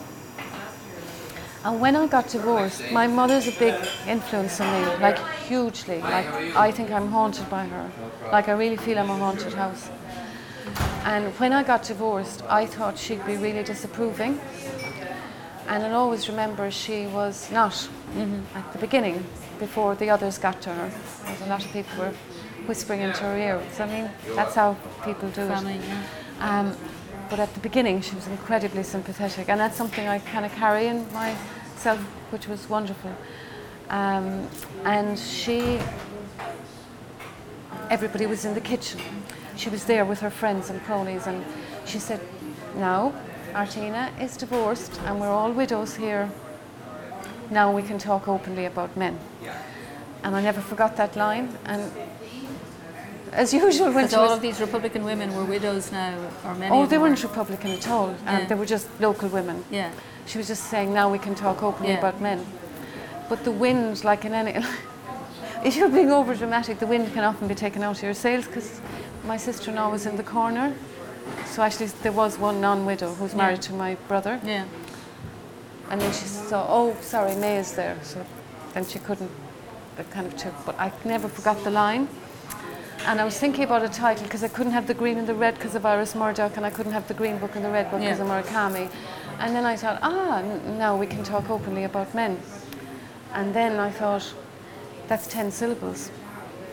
[1.65, 3.75] And when I got divorced, my mother's a big
[4.07, 5.99] influence on me, like hugely.
[5.99, 7.91] Like I think I'm haunted by her.
[8.31, 9.89] Like I really feel I'm a haunted house.
[11.03, 14.39] And when I got divorced, I thought she'd be really disapproving.
[15.67, 17.89] And I'll always remember she was not
[18.55, 19.23] at the beginning,
[19.59, 20.91] before the others got to her.
[21.45, 22.13] A lot of people were
[22.65, 23.61] whispering into her ear.
[23.73, 25.81] So, I mean, that's how people do Family, it.
[25.85, 26.59] yeah.
[26.59, 26.77] Um,
[27.29, 30.87] but at the beginning, she was incredibly sympathetic, and that's something I kind of carry
[30.87, 31.99] in myself,
[32.31, 33.15] which was wonderful.
[33.89, 34.47] Um,
[34.85, 35.79] and she,
[37.89, 38.99] everybody was in the kitchen.
[39.55, 41.43] She was there with her friends and cronies, and
[41.85, 42.19] she said,
[42.75, 43.13] "Now,
[43.55, 46.29] Artina is divorced, and we're all widows here.
[47.49, 49.17] Now we can talk openly about men."
[50.23, 51.49] And I never forgot that line.
[51.65, 51.91] And
[53.33, 56.13] as usual, when all of these Republican women were widows now,
[56.45, 57.07] or many Oh, they them were.
[57.09, 58.09] weren't Republican at all.
[58.09, 58.45] Um, Yeah.
[58.45, 59.63] They were just local women.
[59.69, 59.89] Yeah,
[60.25, 61.99] She was just saying, now we can talk openly Yeah.
[61.99, 62.45] about men.
[63.27, 64.53] But the wind, like in any.
[65.63, 68.45] if you're being over dramatic, the wind can often be taken out of your sails
[68.47, 68.79] because
[69.27, 70.71] my sister in law was in the corner.
[71.45, 74.39] So actually, there was one non widow who's married to my brother.
[74.43, 74.65] yeah.
[75.89, 77.97] And then she saw, oh, sorry, May is there.
[78.01, 78.25] So
[78.73, 79.29] then she couldn't,
[79.97, 80.53] that kind of took.
[80.65, 82.07] But I never forgot the line.
[83.05, 85.35] And I was thinking about a title because I couldn't have the green and the
[85.35, 87.91] red because of Iris Murdoch, and I couldn't have the green book and the red
[87.91, 88.25] book because Yeah.
[88.25, 88.89] of Murakami.
[89.39, 92.39] And then I thought, ah, n- now we can talk openly about men.
[93.33, 94.33] And then I thought,
[95.07, 96.09] that's 10 syllables.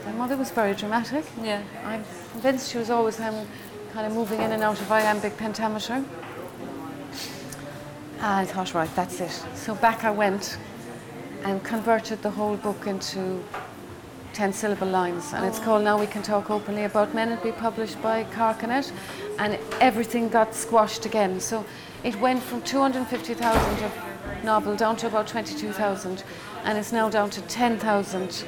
[0.06, 1.24] My mother was very dramatic.
[1.42, 1.60] Yeah.
[1.84, 3.46] I'm convinced she was always um,
[3.92, 6.04] kind of moving in and out of iambic pentameter.
[8.20, 9.44] Ah, I thought, right, that's it.
[9.54, 10.58] So back I went
[11.44, 13.42] and converted the whole book into
[14.34, 17.32] 10 syllable lines, and it's called Now We Can Talk Openly About Men.
[17.32, 18.92] It'll be published by Carcanet,
[19.38, 21.40] and everything got squashed again.
[21.40, 21.64] So
[22.04, 26.22] it went from 250,000 of novel down to about 22,000,
[26.64, 28.44] and it's now down to 10,000.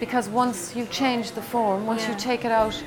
[0.00, 2.12] Because once you change the form, once Yeah.
[2.12, 2.82] you take it out,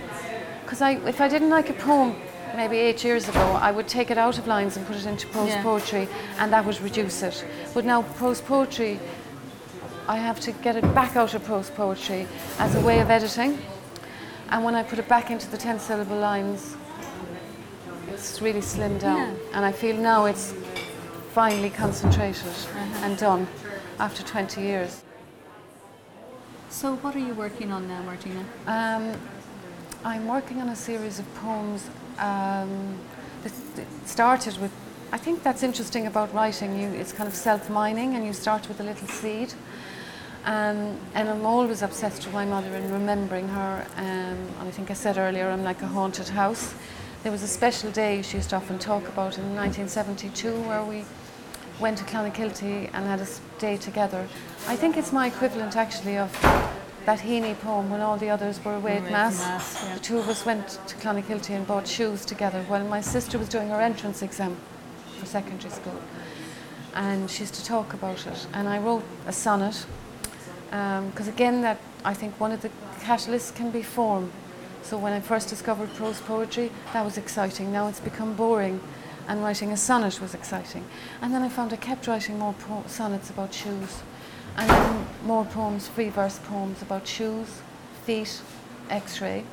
[0.63, 2.15] because I, if I didn't like a poem
[2.55, 5.27] maybe eight years ago, I would take it out of lines and put it into
[5.27, 5.63] prose Yeah.
[5.63, 6.07] poetry,
[6.39, 7.43] and that would reduce it.
[7.73, 8.99] But now prose poetry,
[10.07, 12.27] I have to get it back out of prose poetry
[12.59, 13.57] as a way of editing.
[14.49, 16.75] And when I put it back into the 10 syllable lines,
[18.09, 19.17] it's really slimmed down.
[19.17, 19.33] Yeah.
[19.53, 20.53] And I feel now it's
[21.33, 23.05] finally concentrated Uh-huh.
[23.05, 23.47] and done
[23.99, 25.01] after 20 years.
[26.69, 28.43] So, what are you working on now, Martina?
[28.67, 29.13] Um,
[30.05, 31.89] I'm working on a series of poems
[32.19, 32.97] um,
[33.43, 33.53] that
[34.05, 34.71] started with.
[35.13, 36.77] I think that's interesting about writing.
[36.77, 39.53] You, it's kind of self-mining, and you start with a little seed.
[40.43, 43.87] Um, and I'm always obsessed with my mother and remembering her.
[43.95, 46.75] Um, and I think I said earlier, I'm like a haunted house.
[47.23, 51.05] There was a special day she used to often talk about in 1972 where we
[51.79, 54.27] went to Clonakilty and had a day together.
[54.67, 56.29] I think it's my equivalent actually of
[57.05, 59.39] that Heaney poem when all the others were away at Mass.
[59.39, 59.93] Mass, yeah.
[59.95, 63.49] The two of us went to Clonakilty and bought shoes together while my sister was
[63.49, 64.57] doing her entrance exam
[65.19, 65.99] for secondary school.
[66.95, 68.47] And she used to talk about it.
[68.53, 69.85] And I wrote a sonnet
[70.71, 74.31] um, because again that I think one of the catalysts can be form.
[74.81, 77.71] So when I first discovered prose poetry, that was exciting.
[77.71, 78.81] Now it's become boring,
[79.27, 80.85] and writing a sonnet was exciting.
[81.21, 84.01] And then I found I kept writing more po- sonnets about shoes,
[84.57, 87.61] and then more poems, free verse poems about shoes,
[88.05, 88.41] feet,
[88.89, 89.43] X-ray,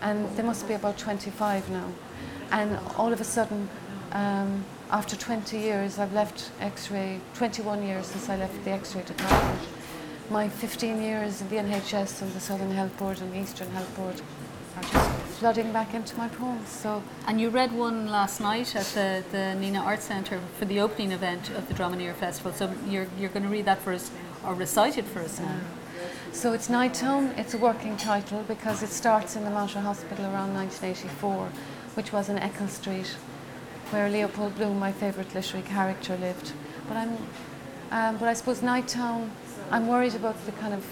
[0.00, 1.88] and there must be about 25 now.
[2.50, 3.68] And all of a sudden,
[4.12, 7.20] um, after 20 years, I've left X-ray.
[7.34, 9.60] 21 years since I left the X-ray department
[10.32, 13.94] my 15 years in the NHS and the Southern Health Board and the Eastern Health
[13.96, 14.20] Board
[14.76, 16.70] are just flooding back into my poems.
[16.70, 20.80] So And you read one last night at the, the Nenagh Arts Centre for the
[20.80, 22.52] opening event of the Dromineer Festival.
[22.52, 24.10] So you're, you're going to read that for us
[24.44, 25.58] or recited for us now.
[26.32, 27.34] So it's Night Town.
[27.36, 31.48] It's a working title because it starts in the Mater Hospital around 1984,
[31.94, 33.08] which was in Eccles Street,
[33.90, 36.52] where Leopold Bloom, my favourite literary character, lived.
[36.88, 37.16] But I'm,
[37.90, 39.30] um, but I suppose Night Town.
[39.70, 40.84] I'm worried about the kind of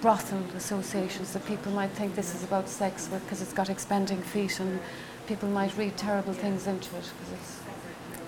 [0.00, 4.22] brothel associations that people might think this is about sex with because it's got expanding
[4.22, 4.78] feet and
[5.26, 7.58] people might read terrible things into it because it's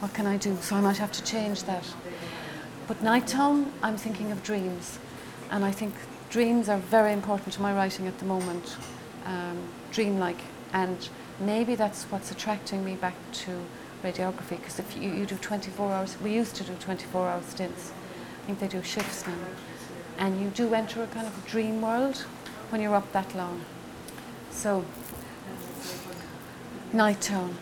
[0.00, 0.56] what can I do?
[0.62, 1.84] So I might have to change that.
[2.90, 4.98] But Night Town, I'm thinking of dreams.
[5.53, 5.94] And I think
[6.29, 8.76] dreams are very important to my writing at the moment.
[9.24, 9.59] Um,
[9.92, 10.40] dreamlike.
[10.72, 13.61] And maybe that's what's attracting me back to
[14.03, 14.59] radiography.
[14.59, 17.92] Because if you, you do 24 hours, we used to do 24 hour stints.
[18.42, 19.35] I think they do shifts now.
[20.18, 22.16] And you do enter a kind of dream world
[22.70, 23.64] when you're up that long.
[24.50, 24.85] So,
[26.92, 27.57] Night Town.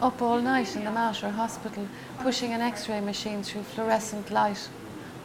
[0.00, 1.88] Up all night in the Mater Hospital,
[2.20, 4.68] pushing an x ray machine through fluorescent light.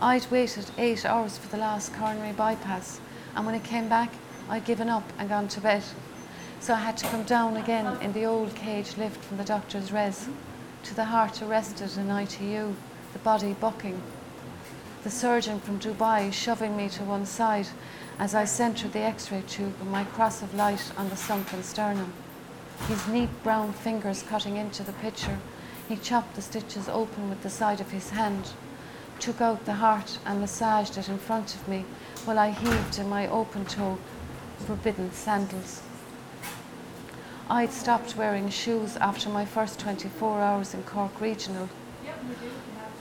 [0.01, 2.99] I'd waited eight hours for the last coronary bypass,
[3.36, 4.12] and when it came back,
[4.49, 5.83] I'd given up and gone to bed.
[6.59, 9.91] So I had to come down again in the old cage lift from the doctor's
[9.91, 10.27] res,
[10.86, 12.73] to the heart arrested in ITU,
[13.13, 14.01] the body bucking.
[15.03, 17.67] The surgeon from Dubai shoving me to one side
[18.17, 21.62] as I centred the x ray tube and my cross of light on the sunken
[21.62, 22.12] sternum
[22.88, 25.39] his neat brown fingers cutting into the picture.
[25.88, 28.49] He chopped the stitches open with the side of his hand,
[29.19, 31.86] took out the heart and massaged it in front of me
[32.25, 33.97] while I heaved in my open toe
[34.65, 35.81] forbidden sandals.
[37.49, 41.69] I'd stopped wearing shoes after my first 24 hours in Cork Regional.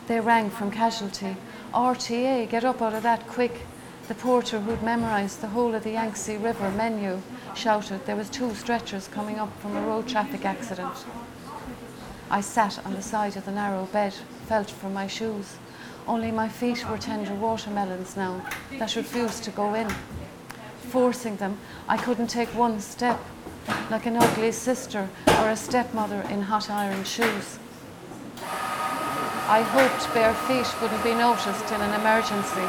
[0.08, 1.36] They rang from casualty.
[1.72, 3.62] RTA, get up out of that quick.
[4.12, 7.22] The porter who'd memorised the whole of the Yangtze River menu
[7.54, 11.06] shouted there was two stretchers coming up from a road traffic accident.
[12.30, 14.12] I sat on the side of the narrow bed,
[14.46, 15.56] felt for my shoes.
[16.06, 18.44] Only my feet were tender watermelons now
[18.78, 19.88] that refused to go in.
[20.90, 21.56] Forcing them,
[21.88, 23.18] I couldn't take one step,
[23.90, 27.58] like an ugly sister or a stepmother in hot iron shoes.
[29.48, 32.68] I hoped bare feet wouldn't be noticed in an emergency.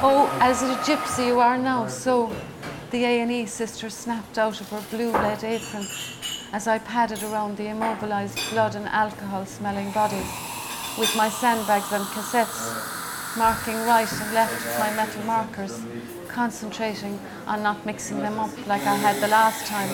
[0.00, 2.32] Oh, as a gypsy you are now, so
[2.92, 5.84] the A&E sister snapped out of her blue lead apron
[6.52, 10.30] as I padded around the immobilized blood and alcohol smelling bodies
[10.96, 15.80] with my sandbags and cassettes, marking right and left with my metal markers,
[16.28, 19.90] concentrating on not mixing them up like I had the last time.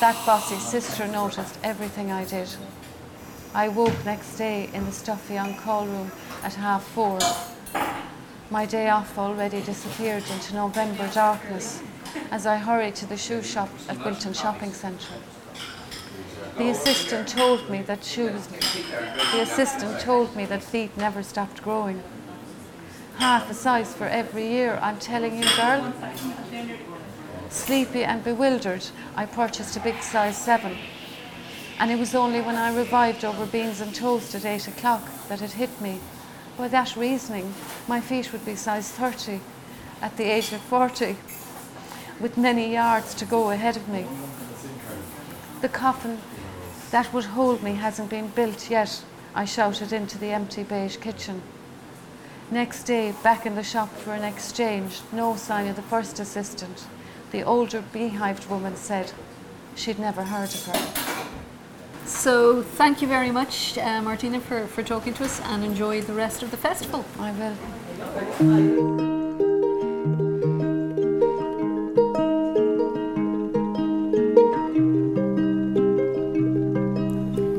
[0.00, 2.54] That bossy sister noticed everything I did.
[3.54, 7.18] I woke next day in the stuffy on-call room at half four.
[8.54, 11.82] My day off already disappeared into November darkness
[12.30, 15.18] as I hurried to the shoe shop at Wilton Shopping Centre.
[16.56, 22.00] The assistant told me that shoes the assistant told me that feet never stopped growing.
[23.18, 25.92] Half a size for every year, I'm telling you, girl.
[27.48, 28.86] Sleepy and bewildered,
[29.16, 30.76] I purchased a big size 7.
[31.80, 35.42] And it was only when I revived over beans and toast at 8 o'clock that
[35.42, 35.98] it hit me.
[36.56, 37.52] By that reasoning,
[37.88, 39.40] my feet would be size 30
[40.00, 41.16] at the age of 40,
[42.20, 44.06] with many yards to go ahead of me.
[45.62, 46.18] The coffin
[46.92, 49.02] that would hold me hasn't been built yet,
[49.34, 51.42] I shouted into the empty beige kitchen.
[52.52, 56.86] Next day, back in the shop for an exchange, no sign of the first assistant.
[57.32, 59.10] The older beehived woman said
[59.74, 61.13] she'd never heard of her.
[62.06, 66.12] So thank you very much, uh, Martina, for, for talking to us and enjoy the
[66.12, 67.04] rest of the festival.
[67.18, 67.54] I will.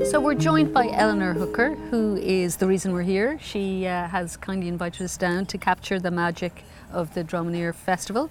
[0.06, 3.38] So we're joined by Eleanor Hooker, who is the reason we're here.
[3.42, 8.30] She uh, has kindly invited us down to capture the magic of the Dromineer Festival.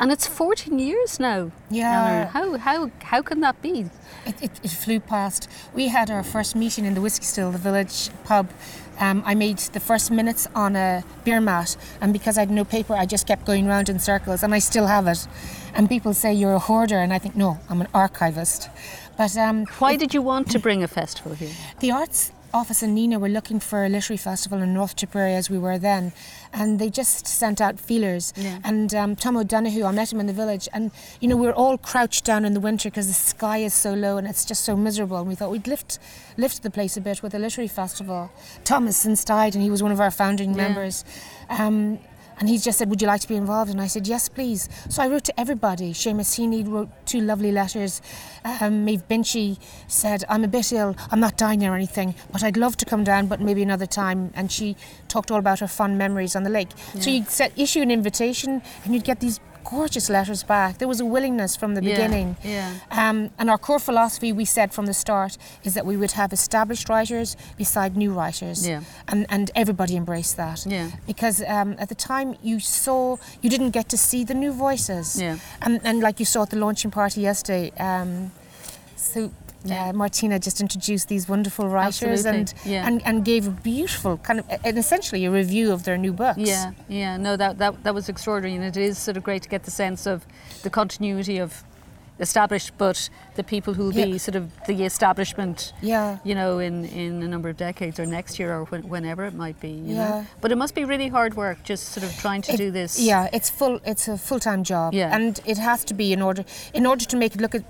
[0.00, 1.50] And it's 14 years now.
[1.70, 2.26] Yeah.
[2.26, 3.86] How, how, how can that be?
[4.26, 5.48] It, it, it flew past.
[5.74, 8.50] We had our first meeting in the Whiskey Still, the village pub.
[9.00, 12.64] Um, I made the first minutes on a beer mat, and because I had no
[12.64, 15.26] paper, I just kept going round in circles, and I still have it.
[15.74, 18.68] And people say you're a hoarder, and I think no, I'm an archivist.
[19.16, 21.50] But um, Why did you want to bring a festival here?
[21.80, 25.50] the arts office in Nenagh were looking for a literary festival in North Tipperary as
[25.50, 26.12] we were then,
[26.52, 28.32] and they just sent out feelers.
[28.36, 28.60] Yeah.
[28.64, 30.90] And um, Tom O'Donoghue, I met him in the village, and
[31.20, 33.92] you know we were all crouched down in the winter because the sky is so
[33.92, 35.18] low and it's just so miserable.
[35.18, 35.98] And we thought we'd lift
[36.38, 38.30] lift the place a bit with a literary festival.
[38.64, 40.68] Tom has since died, and he was one of our founding Yeah.
[40.68, 41.04] members.
[41.50, 41.98] Um,
[42.38, 43.70] and he just said, Would you like to be involved?
[43.70, 44.68] And I said, Yes, please.
[44.88, 45.92] So I wrote to everybody.
[45.92, 48.02] Seamus Heaney wrote two lovely letters.
[48.60, 50.96] Um, Maeve Binchy said, I'm a bit ill.
[51.10, 54.32] I'm not dying or anything, but I'd love to come down, but maybe another time.
[54.34, 54.76] And she
[55.08, 56.70] talked all about her fun memories on the lake.
[57.00, 60.78] So you'd set, issue an invitation and you'd get these gorgeous letters back.
[60.78, 62.36] There was a willingness from the Yeah, beginning.
[62.42, 62.74] yeah.
[62.90, 66.32] Um, and our core philosophy, we said from the start, is that we would have
[66.32, 68.66] established writers beside new writers.
[68.66, 68.82] Yeah.
[69.08, 70.66] And, and everybody embraced that.
[70.66, 70.90] Yeah.
[71.06, 75.20] Because um, at the time you saw, you didn't get to see the new voices.
[75.20, 75.38] Yeah.
[75.62, 78.32] And, and like you saw at the launching party yesterday, um,
[78.96, 79.30] so
[79.64, 79.88] Yeah.
[79.88, 82.86] uh, Martina just introduced these wonderful writers and, yeah.
[82.86, 86.38] and and gave a beautiful kind of, and essentially a review of their new books.
[86.38, 89.48] Yeah, yeah, no, that, that, that was extraordinary, and it is sort of great to
[89.48, 90.26] get the sense of
[90.62, 91.64] the continuity of
[92.20, 96.18] established, but the people who will be sort of the establishment, Yeah.
[96.22, 99.34] you know, in, in a number of decades or next year or when, whenever it
[99.34, 99.70] might be.
[99.70, 100.08] You know?
[100.22, 100.24] Yeah.
[100.40, 103.00] But it must be really hard work just sort of trying to It- do this.
[103.00, 103.80] Yeah, it's full.
[103.84, 105.12] It's a full-time job, Yeah.
[105.12, 107.64] and it has to be in order in order to make it look at,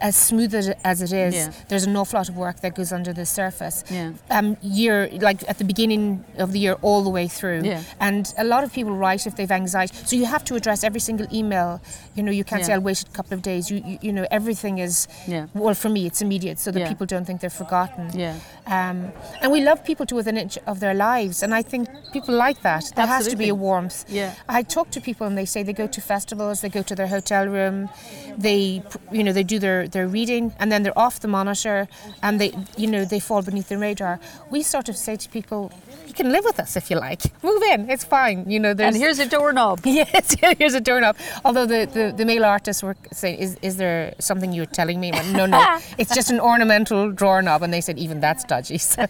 [0.00, 1.34] as smooth as, it is.
[1.34, 1.52] Yeah.
[1.68, 3.84] There's an awful lot of work that goes under the surface.
[3.90, 4.12] Yeah.
[4.30, 7.62] Um, year like at the beginning of the year, all the way through.
[7.64, 7.82] Yeah.
[8.00, 11.00] And a lot of people write if they've anxiety, so you have to address every
[11.00, 11.80] single email.
[12.14, 13.70] You know, you can't say I'll wait a couple of days.
[13.70, 15.08] You, you, you know, everything is.
[15.26, 15.46] Yeah.
[15.54, 16.88] Well, for me, it's immediate, so that Yeah.
[16.88, 18.10] people don't think they're forgotten.
[18.14, 18.38] Yeah.
[18.66, 21.88] Um, and we love people to within an inch of their lives, and I think
[22.12, 22.92] people like that.
[22.96, 24.04] There has to be a warmth.
[24.08, 24.34] Yeah.
[24.48, 27.08] I talk to people, and they say they go to festivals, they go to their
[27.08, 27.90] hotel room,
[28.38, 31.88] they, you know, they do their, their reading, and then they're off the monitor,
[32.22, 34.18] and they, you know, they fall beneath the radar.
[34.50, 35.70] We sort of say to people,
[36.14, 37.22] you can live with us if you like.
[37.42, 38.48] Move in, it's fine.
[38.48, 39.80] You know, there's And here's a doorknob.
[39.84, 41.16] Yes, here's a doorknob.
[41.44, 45.10] Although the, the, the male artists were saying, is, is there something you're telling me?
[45.10, 47.62] Went, no, no, it's just an ornamental drawer knob.
[47.62, 48.78] And they said, even that's dodgy.
[48.94, 49.06] So,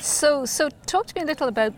[0.00, 1.72] So, so talk to me a little about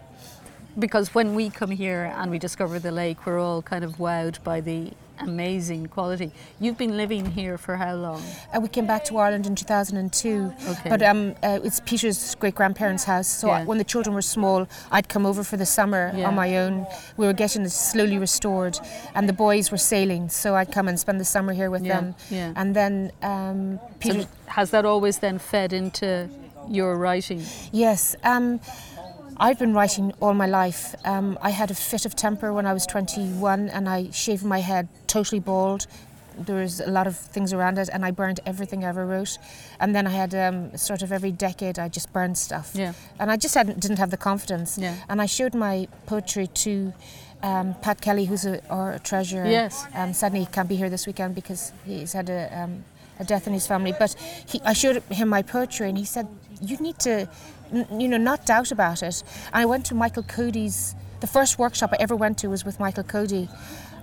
[0.79, 4.43] because when we come here and we discover the lake, we're all kind of wowed
[4.45, 6.31] by the amazing quality.
[6.61, 8.23] You've been living here for how long?
[8.55, 10.53] uh, we came back to Ireland in 2002.
[10.69, 10.89] Okay.
[10.91, 13.29] But um, uh, it's Peter's great grandparents' house.
[13.29, 13.65] So Yeah.
[13.65, 16.29] when the children were small, I'd come over for the summer Yeah.
[16.29, 16.87] on my own.
[17.17, 18.79] We were getting it slowly restored,
[19.15, 20.29] and the boys were sailing.
[20.29, 22.15] So I'd come and spend the summer here with Yeah, them.
[22.31, 22.53] yeah.
[22.57, 24.27] And then um, So Peter.
[24.47, 26.29] has that always then fed into
[26.69, 27.43] your writing?
[27.73, 28.15] Yes.
[28.25, 28.61] Um,
[29.41, 30.95] I've been writing all my life.
[31.05, 34.61] Um, I had a fit of temper when I was 21 and I shaved my
[34.61, 35.87] head totally bald.
[36.37, 39.39] There was a lot of things around it and I burned everything I ever wrote.
[39.79, 42.73] And then I had um, sort of every decade I just burned stuff.
[42.75, 42.95] Yeah.
[43.19, 44.77] And I just hadn't, didn't have the confidence.
[44.77, 44.95] Yeah.
[45.09, 46.93] And I showed my poetry to
[47.43, 49.47] um, Pat Kelly, who's a, our treasurer.
[49.47, 49.87] Yes.
[49.95, 52.85] Um, sadly, he can't be here this weekend because he's had a, um,
[53.21, 53.95] a death in his family.
[53.97, 54.15] But
[54.47, 56.27] he, I showed him my poetry, and he said,
[56.61, 57.29] "You need to,
[57.73, 61.91] you know, not doubt about it." And I went to Michael Cody's the first workshop
[61.93, 63.49] I ever went to was with Michael Cody.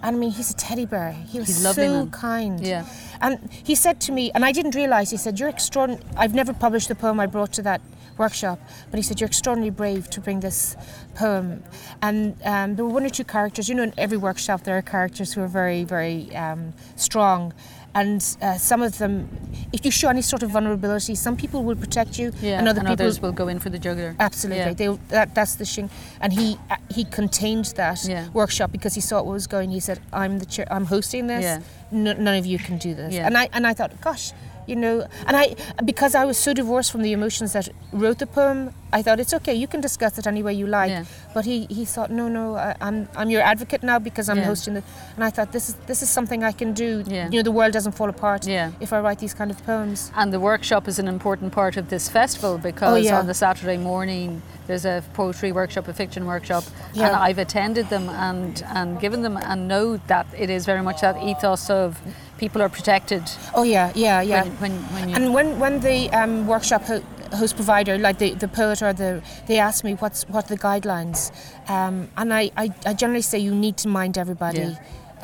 [0.03, 1.13] And I mean, he's a teddy bear.
[1.13, 2.59] He was so kind.
[2.59, 2.86] Yeah.
[3.22, 6.03] And he said to me, and I didn't realise, he said, You're extraordinary.
[6.16, 7.82] I've never published the poem I brought to that
[8.18, 8.59] workshop,
[8.91, 10.76] but he said, You're extraordinarily brave to bring this
[11.16, 11.63] poem.
[12.01, 14.82] And um, there were one or two characters, you know, in every workshop there are
[14.82, 17.53] characters who are very, very um, strong.
[17.96, 19.30] And uh, some of them,
[19.72, 22.82] if you show any sort of vulnerability, some people will protect you, Yeah, and other
[22.82, 24.16] people others will go in for the jugular.
[24.20, 24.74] Absolutely, Yeah.
[24.74, 25.89] they, that, that's the thing.
[26.20, 28.28] And he uh, he contained that Yeah.
[28.34, 29.72] workshop because he saw what was going.
[29.72, 30.68] He said, "I'm the chair.
[30.70, 31.43] I'm hosting this.
[31.43, 31.62] Yeah.
[31.91, 34.34] No, none of you can do this." And I and I thought, gosh,
[34.68, 38.28] you know, and I because I was so divorced from the emotions that wrote the
[38.28, 39.53] poem, I thought it's okay.
[39.53, 40.89] You can discuss it any way you like.
[40.89, 41.05] Yeah.
[41.34, 44.45] But he, he thought, no, no, I, I'm I'm your advocate now because I'm Yeah.
[44.45, 44.84] hosting the.
[45.16, 47.03] And I thought this is this is something I can do.
[47.07, 47.26] Yeah.
[47.30, 48.72] You know, the world doesn't fall apart Yeah.
[48.80, 50.11] if I write these kind of poems.
[50.16, 53.78] And the workshop is an important part of this festival because Oh, on the Saturday
[53.78, 56.63] morning there's a poetry workshop, a fiction workshop,
[56.93, 61.01] and I've attended them and, and given them and know that it is very much
[61.01, 61.99] that ethos of
[62.38, 64.43] people are protected Oh yeah, yeah, yeah.
[64.43, 65.16] when, when, when you.
[65.16, 67.03] And when when the um, workshop ho-
[67.34, 70.61] host provider, like the, the poet or the, they ask me what's what are the
[70.61, 71.32] guidelines,
[71.70, 74.59] um, and I, I, I generally say you need to mind everybody.
[74.59, 74.76] Yeah.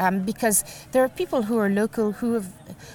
[0.02, 2.48] Um, because there are people who are local who have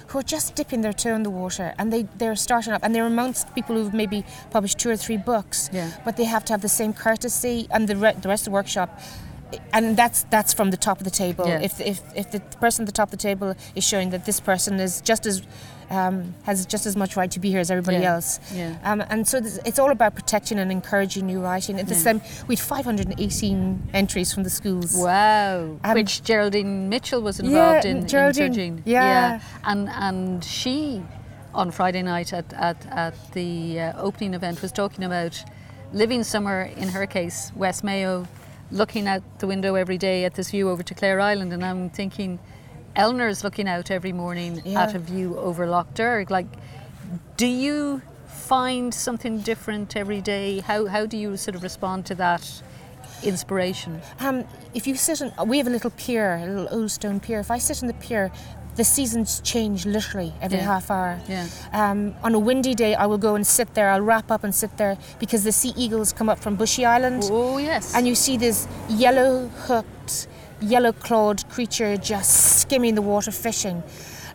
[0.07, 2.93] who are just dipping their toe in the water and they, they're starting up and
[2.93, 5.89] they're amongst people who've maybe published two or three books Yeah.
[6.03, 8.55] but they have to have the same courtesy and the, re- the rest of the
[8.59, 8.89] workshop
[9.71, 11.61] and that's that's from the top of the table Yeah.
[11.67, 14.39] if, if, if the person at the top of the table is showing that this
[14.41, 15.41] person is just as
[15.89, 18.13] um, has just as much right to be here as everybody Yeah.
[18.15, 18.75] else Yeah.
[18.83, 21.99] um, and so this, it's all about protecting and encouraging new writing at the Yeah.
[22.01, 27.85] same we had 518 entries from the schools Wow, Um, which Geraldine Mitchell was involved
[27.85, 28.83] Yeah, in, in Geraldine, judging.
[28.85, 29.39] yeah.
[29.63, 31.03] and and she
[31.53, 35.43] on Friday night at at, at the uh, opening event was talking about
[35.93, 38.27] living somewhere in her case West Mayo,
[38.71, 41.89] looking out the window every day at this view over to Clare Island, and I'm
[41.89, 42.39] thinking,
[42.97, 44.83] Eleanor's looking out every morning Yeah.
[44.83, 46.29] at a view over Lough Derg.
[46.31, 46.47] Like,
[47.37, 50.59] do you find something different every day?
[50.59, 52.43] How how do you sort of respond to that?
[53.23, 54.01] Inspiration.
[54.19, 54.43] Um,
[54.75, 57.39] if you sit in, we have a little pier, a little old stone pier.
[57.39, 58.31] If I sit in the pier,
[58.75, 60.65] the seasons change literally every Yeah.
[60.65, 61.19] half hour.
[61.27, 61.47] Yeah.
[61.73, 63.89] Um, on a windy day, I will go and sit there.
[63.89, 67.23] I'll wrap up and sit there because the sea eagles come up from Bushy Island,
[67.31, 67.95] Oh yes.
[67.95, 70.27] and you see this yellow hooked,
[70.61, 73.83] yellow clawed creature just skimming the water fishing.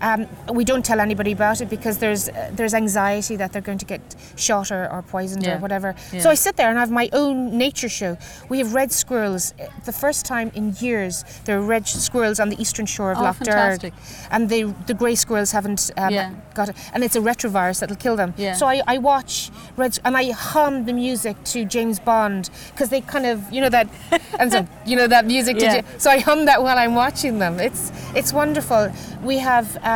[0.02, 3.78] Um, we don't tell anybody about it because there's uh, there's anxiety that they're going
[3.78, 4.00] to get
[4.36, 5.56] shot or, or poisoned Yeah.
[5.56, 5.94] or whatever.
[6.12, 6.20] Yeah.
[6.20, 8.18] So I sit there and I have my own nature show.
[8.48, 9.54] We have red squirrels.
[9.60, 13.18] Uh, The first time in years there are red squirrels on the eastern shore of
[13.18, 13.92] Oh, Lough Derg,
[14.32, 16.30] and they, the grey squirrels haven't um, Yeah.
[16.54, 18.34] got it, and it's a retrovirus that'll kill them.
[18.58, 23.00] So I, I watch red and I hum the music to James Bond because they
[23.14, 23.86] kind of you know that
[24.40, 25.58] and so you know that music.
[25.58, 27.60] to so I hum that while I'm watching them.
[27.60, 28.82] It's it's wonderful.
[29.30, 29.91] We have um,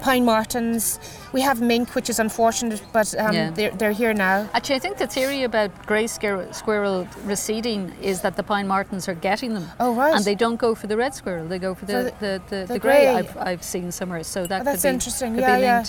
[0.00, 0.98] pine martens.
[1.32, 3.50] We have mink, which is unfortunate, but um, Yeah.
[3.50, 4.48] they're, they're here now.
[4.54, 9.14] Actually, I think the theory about grey squirrel, receding is that the pine martens are
[9.14, 9.66] getting them.
[9.80, 10.14] Oh, right.
[10.14, 12.42] And they don't go for the red squirrel; they go for the For the, the-
[12.48, 13.08] the, the, the grey.
[13.08, 15.34] I've, I've seen somewhere, so that Oh, that's could be, interesting.
[15.34, 15.84] Could Yeah, be yeah.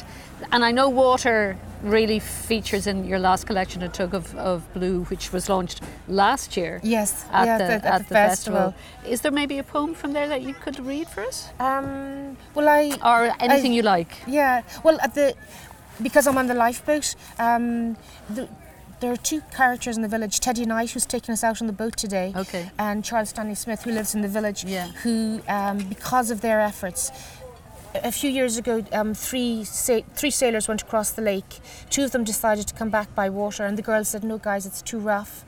[0.51, 5.03] And I know water really features in your last collection, a tug of, of blue,
[5.05, 6.80] which was launched last year.
[6.84, 8.59] Yes, At yeah, the, at the- at the festival.
[8.59, 8.73] festival.
[9.07, 11.49] Is there maybe a poem from there that you could read for us?
[11.59, 14.11] Um, well, I Or anything you like?
[14.27, 15.33] Yeah, well, at the
[16.01, 17.97] because I'm on the lifeboat, um,
[18.29, 18.47] the,
[18.99, 21.73] there are two characters in the village: Teddy Knight, who's taking us out on the
[21.73, 22.69] boat today, Okay.
[22.77, 24.87] and Charles Stanley Smith, who lives in the village, Yeah.
[25.03, 27.11] who, um, because of their efforts.
[27.95, 31.59] A few years ago, um, three sa- three sailors went across the lake.
[31.89, 34.65] Two of them decided to come back by water, and the girls said, "No, guys,
[34.67, 35.43] it's too rough,"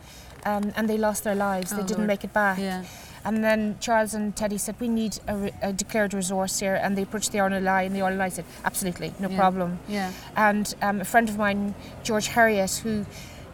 [0.45, 1.69] um, and they lost their lives.
[1.71, 2.07] they Oh, didn't Lord.
[2.07, 2.57] make it back.
[2.57, 2.83] Yeah.
[3.25, 6.75] And then Charles and Teddy said, We need a, re- a declared resource here.
[6.75, 9.37] And they approached the RNLI, and the RNLI said, Absolutely, no Yeah.
[9.37, 9.79] problem.
[9.87, 10.11] Yeah.
[10.35, 13.05] And um, a friend of mine, George Harriet, who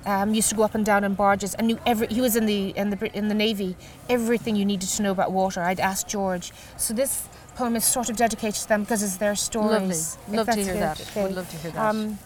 [0.05, 2.45] um, used to go up and down in barges and knew every, he was in
[2.45, 3.75] the, in, the, in the Navy,
[4.07, 5.61] everything you needed to know about water.
[5.61, 6.51] I'd asked George.
[6.77, 10.17] So this poem is sort of dedicated to them because it's their stories.
[10.27, 10.37] Lovely.
[10.37, 11.01] Love to hear that.
[11.01, 11.23] Okay.
[11.23, 11.89] Would love to hear that.
[11.89, 12.19] Um,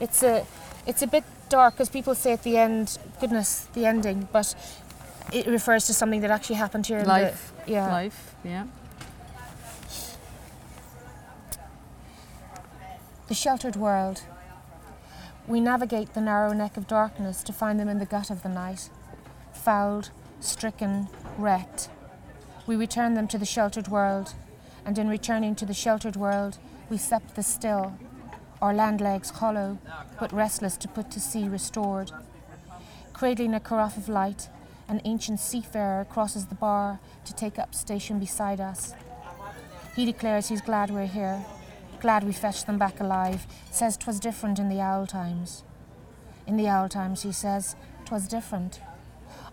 [0.00, 0.44] it's a,
[0.86, 4.54] it's a bit dark because people say at the end, goodness, the ending, but
[5.32, 7.02] it refers to something that actually happened here.
[7.02, 7.52] Life.
[7.64, 7.88] The, yeah.
[7.88, 8.34] Life.
[8.44, 8.66] Yeah.
[13.28, 14.22] The sheltered world.
[15.46, 18.48] We navigate the narrow neck of darkness to find them in the gut of the
[18.48, 18.90] night,
[19.52, 20.10] fouled,
[20.40, 21.88] stricken, wrecked.
[22.66, 24.34] We return them to the sheltered world,
[24.84, 26.58] and in returning to the sheltered world,
[26.90, 27.98] we sept the still,
[28.60, 29.78] our land legs hollow,
[30.20, 32.10] but restless to put to sea restored.
[33.12, 34.48] Cradling a carafe of light,
[34.88, 38.94] an ancient seafarer crosses the bar to take up station beside us.
[39.94, 41.44] He declares he's glad we're here,
[42.00, 45.64] glad we fetched them back alive, says 'twas different in the owl times.
[46.46, 48.80] In the owl times, he says, 'twas different.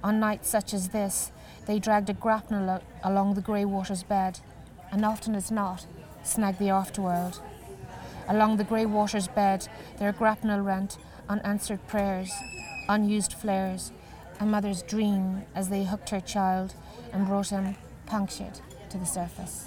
[0.04, 1.32] On nights such as this,
[1.66, 4.40] they dragged a grapnel along the grey water's bed,
[4.92, 5.86] and often as not,
[6.24, 7.42] snagged the afterworld.
[8.28, 9.68] Along the grey water's bed,
[9.98, 12.32] their grapnel rent unanswered prayers,
[12.88, 13.92] unused flares,
[14.40, 16.74] a mother's dream as they hooked her child
[17.14, 17.76] and brought him
[18.06, 18.60] punctured
[18.90, 19.66] to the surface.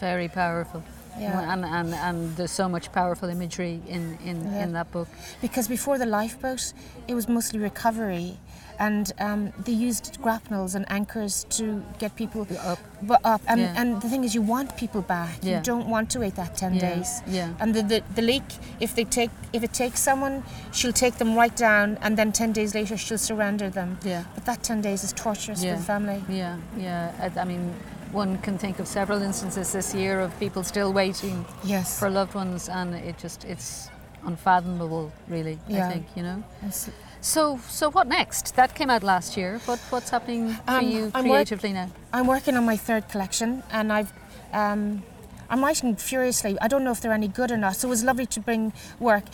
[0.00, 0.82] Very powerful.
[1.18, 1.52] Yeah.
[1.52, 4.64] And, and, and there's so much powerful imagery in, in, Yeah.
[4.64, 5.08] in that book.
[5.40, 6.72] Because before the lifeboat,
[7.06, 8.36] it was mostly recovery,
[8.78, 12.78] and um, they used grapnels and anchors to get people Up.
[13.24, 13.42] up.
[13.46, 13.74] And, Yeah.
[13.80, 15.38] and the thing is, you want people back.
[15.42, 15.56] Yeah.
[15.58, 17.22] You don't want to wait that ten Yeah, days.
[17.26, 17.50] yeah.
[17.60, 18.42] And the, the the leak,
[18.80, 22.52] if they take if it takes someone, she'll take them right down, and then ten
[22.52, 23.98] days later she'll surrender them.
[24.04, 24.24] Yeah.
[24.34, 26.22] But that ten days is torturous for the family.
[26.28, 27.12] Yeah, yeah.
[27.36, 27.74] I, I mean,
[28.12, 31.98] one can think of several instances this year of people still waiting Yes.
[31.98, 33.90] for loved ones, and it just it's
[34.26, 35.58] unfathomable, really.
[35.68, 35.86] Yeah.
[35.88, 36.42] I think you know.
[36.62, 36.90] It's-
[37.24, 38.54] So, so what next?
[38.56, 39.58] That came out last year.
[39.64, 41.88] What what's happening for Um, you I'm work- creatively now?
[42.12, 44.12] I'm working on my third collection, and I've.
[44.52, 45.02] Um,
[45.48, 46.56] I'm writing furiously.
[46.60, 47.76] I don't know if they're any good or not.
[47.76, 49.24] So it was lovely to bring work.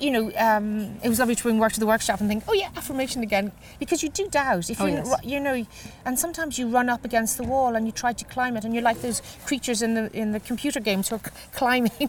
[0.00, 2.54] You know, um, it was lovely to bring work to the workshop and think, oh
[2.54, 4.70] yeah, affirmation again, because you do doubt.
[4.70, 5.14] If Oh, you, yes.
[5.22, 5.66] you know,
[6.06, 8.72] and sometimes you run up against the wall and you try to climb it, and
[8.74, 12.08] you're like those creatures in the in the computer games who are c- climbing.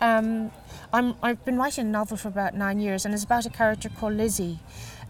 [0.00, 0.50] um,
[0.92, 3.88] I'm, I've been writing a novel for about nine years, and it's about a character
[3.88, 4.58] called Lizzie,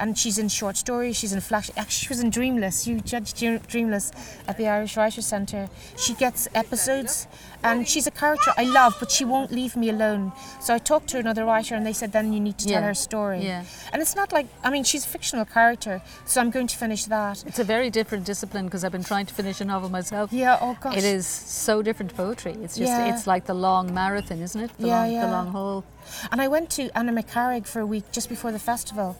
[0.01, 1.17] and she's in short stories.
[1.17, 1.71] She's in flash.
[1.77, 2.87] Actually, she was in Dreamless.
[2.87, 3.37] You judged
[3.69, 4.11] Dreamless
[4.49, 5.69] at the Irish Writers Centre.
[5.97, 7.27] She gets episodes,
[7.63, 10.33] and she's a character I love, but she won't leave me alone.
[10.61, 12.89] So I talked to another writer, and they said then you need to tell Yeah.
[12.89, 13.45] her story.
[13.45, 13.65] Yeah.
[13.93, 17.05] And it's not like I mean she's a fictional character, so I'm going to finish
[17.05, 17.45] that.
[17.47, 20.33] It's a very different discipline because I've been trying to finish a novel myself.
[20.33, 20.59] Yeah.
[20.61, 20.97] Oh gosh.
[20.97, 22.53] It is so different to poetry.
[22.65, 23.13] It's just Yeah.
[23.15, 24.71] it's like the long marathon, isn't it?
[24.79, 25.85] The Yeah, long, the long haul.
[26.33, 29.17] And I went to Annaghmakerrig for a week just before the festival.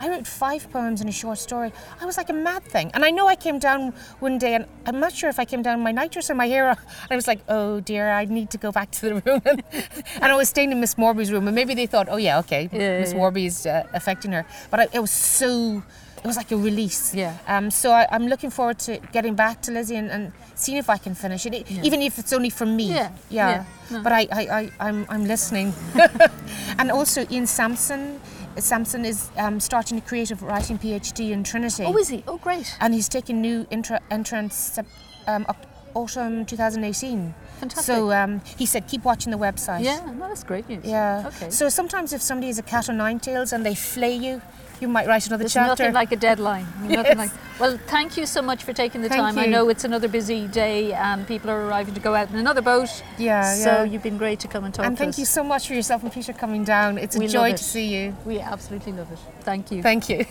[0.00, 1.72] I wrote five poems and a short story.
[2.00, 2.90] I was like a mad thing.
[2.94, 5.62] And I know I came down one day, and I'm not sure if I came
[5.62, 6.74] down in my nightdress or my hair.
[7.10, 9.42] I was like, oh dear, I need to go back to the room.
[9.44, 12.68] and I was staying in Miss Morby's room, and maybe they thought, oh yeah, okay,
[12.72, 13.18] Yeah, Miss yeah.
[13.18, 14.46] Morby is uh, affecting her.
[14.70, 15.82] But I, it was so.
[16.22, 17.14] It was like a release.
[17.14, 17.38] Yeah.
[17.46, 20.90] Um, so I, I'm looking forward to getting back to Lizzie and, and seeing if
[20.90, 22.88] I can finish it, e- even if it's only for me.
[22.92, 23.48] Yeah, Yeah.
[23.50, 24.02] yeah, no.
[24.02, 25.72] But I, I, I, I'm, I'm listening.
[26.78, 28.20] and also Ian Sampson.
[28.58, 31.84] Sampson is um, starting a creative writing PhD in Trinity.
[31.86, 32.24] Oh, is he?
[32.26, 32.76] Oh, great.
[32.80, 34.78] and he's taking new intra- entrance
[35.26, 37.34] um, up autumn 2018.
[37.58, 37.84] Fantastic.
[37.84, 39.82] So um, he said, keep watching the website.
[39.82, 40.84] Yeah, that's great news.
[40.84, 41.24] Yeah.
[41.26, 41.50] Okay.
[41.50, 44.40] So sometimes if somebody is a cat o' nine tails and they flay you,
[44.80, 45.68] you might write another There's chapter.
[45.84, 46.66] nothing like a deadline.
[46.88, 47.16] Yes.
[47.16, 47.30] like.
[47.60, 49.38] Well, thank you so much for taking the Thank time.
[49.38, 52.62] I know it's another busy day and people are arriving to go out in another
[52.62, 52.88] boat.
[53.18, 53.84] Yeah, So yeah.
[53.84, 55.18] you've been great to come and talk and thank us.
[55.18, 56.96] you so much for yourself and Peter coming down.
[56.98, 57.58] It's a We joy it.
[57.58, 58.16] to see you.
[58.24, 59.18] We absolutely love it.
[59.42, 59.82] Thank you.
[59.82, 60.24] Thank you.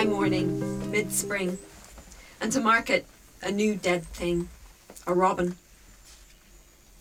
[0.00, 1.58] Sky morning, mid spring,
[2.40, 3.04] and to market
[3.42, 4.48] a new dead thing,
[5.06, 5.56] a robin.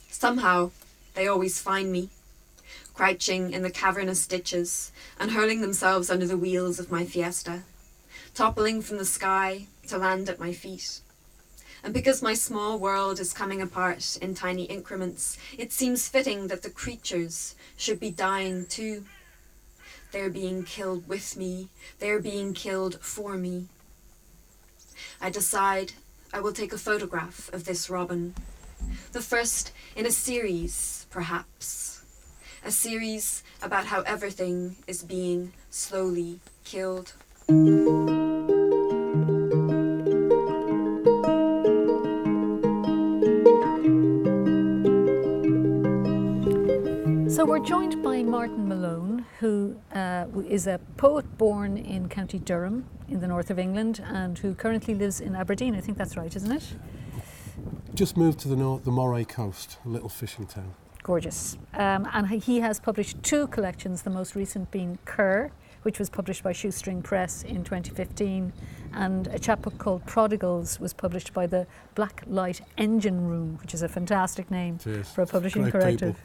[0.10, 0.72] Somehow,
[1.14, 2.10] they always find me,
[2.94, 7.64] crouching in the cavernous ditches and hurling themselves under the wheels of my fiesta,
[8.36, 11.00] toppling from the sky to land at my feet.
[11.82, 16.64] And because my small world is coming apart in tiny increments, it seems fitting that
[16.64, 19.06] the creatures should be dying too.
[20.12, 21.70] They're being killed with me.
[22.00, 23.68] They're being killed for me.
[25.22, 25.94] I decide
[26.34, 28.34] I will take a photograph of this robin.
[29.12, 32.02] The first in a series, perhaps.
[32.66, 37.14] A series about how everything is being slowly killed.
[47.40, 52.86] So we're joined by Martin Malone, who uh, is a poet born in County Durham
[53.08, 55.74] in the north of England and who currently lives in Aberdeen.
[55.74, 56.76] I think that's right, isn't it?
[57.94, 60.74] Just moved to the north, the Moray coast, a little fishing town.
[61.02, 61.58] Gorgeous.
[61.76, 65.50] Um, and he has published two collections, the most recent being Cur,
[65.84, 68.52] which was published by Shoestring Press in 2015.
[68.94, 73.82] And a chapbook called Prodigals was published by the Black Light Engine Room, which is
[73.82, 75.10] a fantastic name Cheers.
[75.12, 76.18] for a publishing corrective.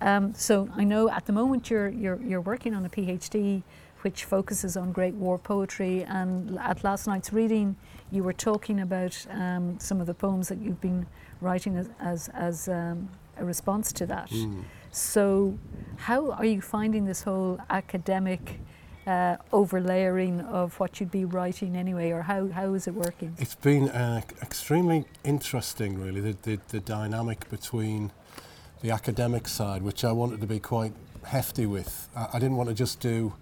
[0.00, 3.62] Um, so I know at the moment you're, you're, you're working on a PhD
[4.02, 6.04] which focuses on Great War poetry.
[6.04, 7.76] And at last night's reading,
[8.10, 11.06] you were talking about um, some of the poems that you've been
[11.40, 13.08] writing as, as, as um,
[13.38, 14.28] a response to that.
[14.30, 14.64] Mm.
[14.90, 15.58] So,
[15.96, 18.60] how are you finding this whole academic
[19.06, 23.34] uh, overlayering of what you'd be writing anyway, or how, how is it working?
[23.38, 28.12] It's been uh, extremely interesting, really, the, the, the dynamic between
[28.80, 30.92] the academic side, which I wanted to be quite
[31.24, 32.08] hefty with.
[32.16, 33.34] I, I didn't want to just do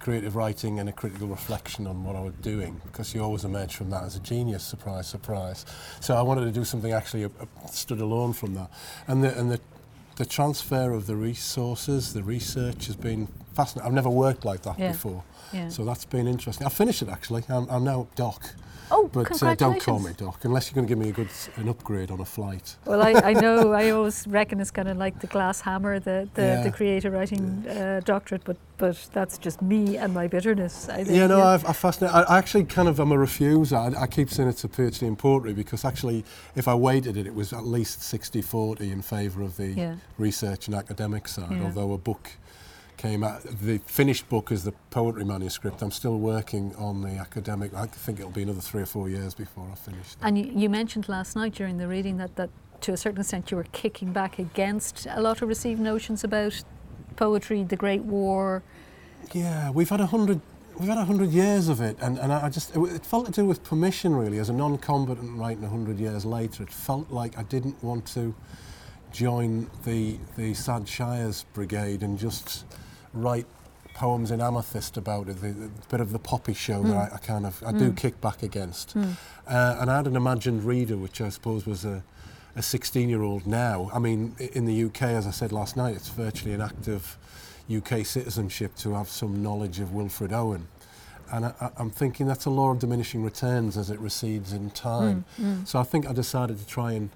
[0.00, 3.74] creative writing and a critical reflection on what I was doing, because you always emerge
[3.74, 5.66] from that as a genius, surprise, surprise.
[6.00, 8.70] So I wanted to do something actually uh, uh, stood alone from that.
[9.08, 9.60] And the, and the,
[10.14, 13.26] the transfer of the resources, the research has been
[13.58, 13.86] fascinating.
[13.88, 14.92] I've never worked like that Yeah.
[14.92, 15.22] before.
[15.52, 15.68] Yeah.
[15.68, 16.66] So that's been interesting.
[16.66, 17.42] I finished it actually.
[17.48, 18.40] I'm, I'm now doc.
[18.90, 21.28] oh, But uh, don't call me doc unless you're going to give me a good
[21.56, 22.76] an upgrade on a flight.
[22.86, 26.18] Well, I, I know, I always reckon it's kind of like the glass hammer, the,
[26.34, 26.62] the, Yeah.
[26.66, 30.88] the creative writing uh, doctorate, but, but that's just me and my bitterness.
[30.88, 31.16] I think.
[31.18, 32.14] Yeah, no, I've, I fascinate.
[32.14, 33.76] I, I actually kind of am a refuser.
[33.96, 36.24] I, I keep saying it's a PhD in poetry because actually,
[36.56, 39.94] if I weighted it, it was at least 60-40 in favour of the Yeah.
[40.18, 41.52] research and academic side.
[41.52, 41.64] Yeah.
[41.64, 42.30] Although a book
[42.98, 45.80] came out, the finished book is the poetry manuscript.
[45.80, 47.72] I'm still working on the academic.
[47.72, 50.14] I think it'll be another three or four years before I finish.
[50.14, 50.26] that.
[50.26, 52.50] And you, you mentioned last night during the reading that, that
[52.82, 56.62] to a certain extent you were kicking back against a lot of received notions about
[57.16, 58.62] poetry, the Great War.
[59.32, 60.40] Yeah, we've had a hundred.
[60.78, 63.32] We've had a hundred years of it, and, and I just it, it felt to
[63.32, 64.38] do with permission really.
[64.38, 68.34] As a non-combatant writing a hundred years later, it felt like I didn't want to
[69.10, 72.64] join the the Sad Shires Brigade and just
[73.22, 73.46] write
[73.94, 75.40] poems in amethyst about it.
[75.40, 77.14] The, the bit of the poppy show that hmm.
[77.14, 77.94] I, I kind of I do hmm.
[77.94, 78.92] kick back against.
[78.92, 79.12] Hmm.
[79.46, 82.02] Uh, and I had an imagined reader, which I suppose was a
[82.56, 83.88] a 16-year-old now.
[83.94, 87.16] I mean, in the UK, as I said last night, it's virtually an act of
[87.72, 90.66] UK citizenship to have some knowledge of Wilfred Owen.
[91.30, 95.24] And I, I'm thinking that's a law of diminishing returns as it recedes in time.
[95.64, 97.10] So I think I decided to try and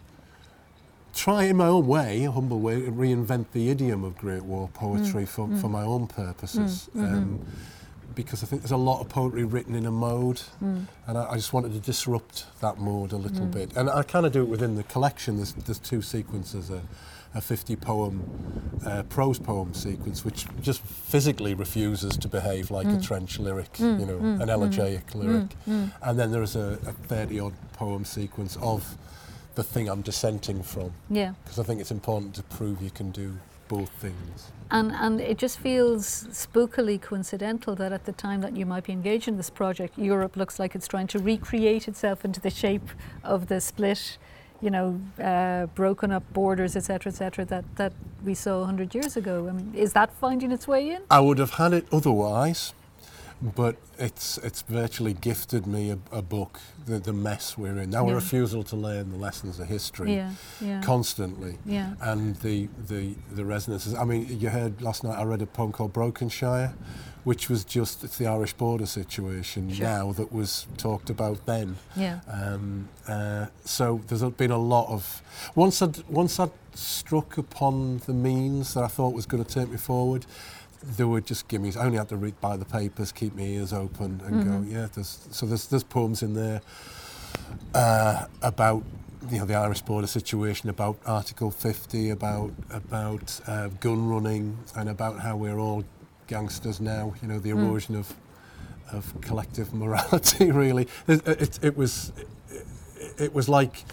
[1.12, 5.24] try in my own way, a humble way, reinvent the idiom of Great War poetry
[5.24, 5.60] mm, for, mm.
[5.60, 6.88] for my own purposes.
[6.94, 7.14] Mm, mm-hmm.
[7.14, 7.46] Um,
[8.14, 11.36] because I think there's a lot of poetry written in a mode, and I, I
[11.36, 13.74] just wanted to disrupt that mode a little bit.
[13.74, 15.36] And I kind of do it within the collection.
[15.36, 16.82] There's, there's two sequences, a,
[17.34, 23.00] a 50 poem uh, prose poem sequence, which just physically refuses to behave like a
[23.00, 25.48] trench lyric, you know, an elegiac lyric.
[26.02, 28.96] And then there's a, a 30 odd poem sequence of
[29.54, 31.32] the thing I'm dissenting from, Yeah.
[31.44, 33.36] because I think it's important to prove you can do
[33.68, 34.50] both things.
[34.70, 38.92] And, and it just feels spookily coincidental that at the time that you might be
[38.92, 42.88] engaged in this project, Europe looks like it's trying to recreate itself into the shape
[43.22, 44.16] of the split,
[44.62, 47.92] you know, uh, broken up borders, etc., etc., that, that
[48.24, 49.46] we saw 100 years ago.
[49.48, 51.02] I mean, is that finding its way in?
[51.10, 52.72] I would have had it otherwise,
[53.42, 57.90] but it's it's virtually gifted me a, a book, the, the mess we're in.
[57.90, 60.30] Now, a refusal to learn the lessons of history Yeah,
[60.60, 60.80] yeah.
[60.80, 61.58] constantly.
[61.66, 61.94] Yeah.
[62.00, 63.94] And the, the, the resonances.
[63.94, 66.74] I mean, you heard last night I read a poem called Brokenshire,
[67.24, 69.86] which was just, it's the Irish border situation Sure.
[69.86, 71.76] now that was talked about then.
[71.96, 72.20] Yeah.
[72.30, 75.20] Um, uh, so there's been a lot of
[75.56, 79.68] once I'd once I'd struck upon the means that I thought was going to take
[79.68, 80.26] me forward.
[80.82, 81.72] There would just give me.
[81.78, 84.64] I only had to read by the papers, keep my ears open, and go.
[84.68, 86.60] Yeah, there's so there's there's poems in there
[87.74, 88.82] uh, about
[89.30, 94.88] you know the Irish border situation, about Article 50, about about uh, gun running, and
[94.88, 95.84] about how we're all
[96.26, 97.14] gangsters now.
[97.22, 98.14] You know the erosion of
[98.92, 100.50] of collective morality.
[100.52, 102.12] Really, it, it, it was
[102.50, 102.66] it,
[103.18, 103.84] it was like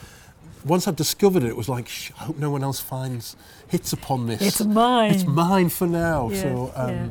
[0.66, 3.36] once I discovered it, it was like "Shh, I hope no one else finds
[3.70, 4.41] hits upon this.
[4.41, 5.13] It's mine.
[5.13, 6.30] It's mine for now.
[6.30, 6.72] Yes, so.
[6.76, 7.09] Um, yeah.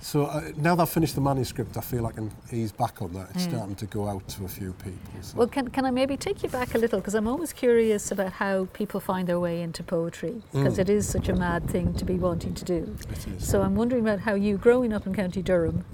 [0.00, 3.12] So uh, now that I've finished the manuscript, I feel I can ease back on
[3.12, 3.28] that.
[3.34, 4.98] It's starting to go out to a few people.
[5.20, 5.36] So.
[5.38, 6.98] Well, can, can I maybe take you back a little?
[6.98, 11.08] Because I'm always curious about how people find their way into poetry, because it is
[11.08, 12.96] such a mad thing to be wanting to do.
[13.12, 13.48] It is.
[13.48, 15.84] So I'm wondering about how you, growing up in County Durham,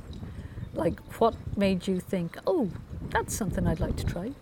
[0.72, 2.70] like what made you think, oh,
[3.10, 4.32] that's something I'd like to try?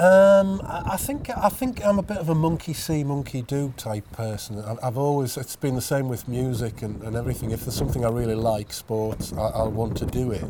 [0.00, 4.10] Um, I think I think I'm a bit of a monkey see, monkey do type
[4.12, 4.58] person.
[4.82, 7.50] I've, always it's been the same with music and, and everything.
[7.50, 10.44] If there's something I really like, sports, I, I'll want to do it.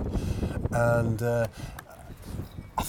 [0.70, 1.48] And uh,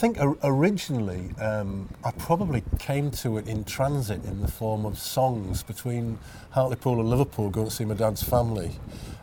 [0.02, 5.62] think originally um, I probably came to it in transit in the form of songs
[5.62, 6.18] between
[6.50, 8.72] Hartlepool and Liverpool, going to see my dad's family,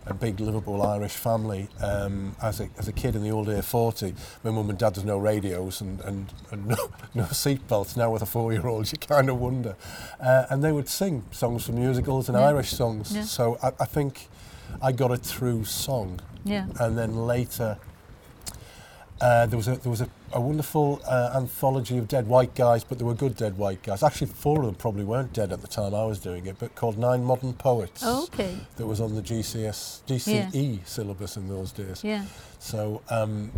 [0.07, 1.69] a big Liverpool Irish family.
[1.83, 4.15] Um, as, a, as a kid in the old A40,
[4.45, 6.77] my mum and dad there's no radios and, and, and no,
[7.15, 7.97] no seatbelts.
[7.97, 9.75] Now with a four-year-old, you kind of wonder.
[10.21, 12.47] Uh, and they would sing songs from musicals and Yeah.
[12.47, 13.13] Irish songs.
[13.17, 13.23] Yeah.
[13.23, 14.29] So I, I think
[14.81, 16.67] I got it through song Yeah.
[16.79, 17.79] and then later
[19.21, 22.85] uh, there was a there was a, a wonderful uh, anthology of dead white guys,
[22.85, 24.03] but there were good dead white guys.
[24.03, 26.75] Actually, four of them probably weren't dead at the time I was doing it, but
[26.75, 28.05] called Nine Modern Poets.
[28.05, 28.59] Okay.
[28.77, 32.05] That was on the GCS GCE syllabus in those days.
[32.05, 32.25] Yeah.
[32.59, 33.51] So um,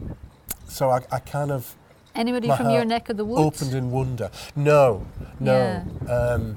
[0.66, 1.74] so I, I kind of
[2.14, 3.62] Anybody from your neck of the woods?
[3.62, 4.30] opened in wonder.
[4.56, 5.06] No,
[5.38, 5.84] no.
[6.08, 6.56] Um,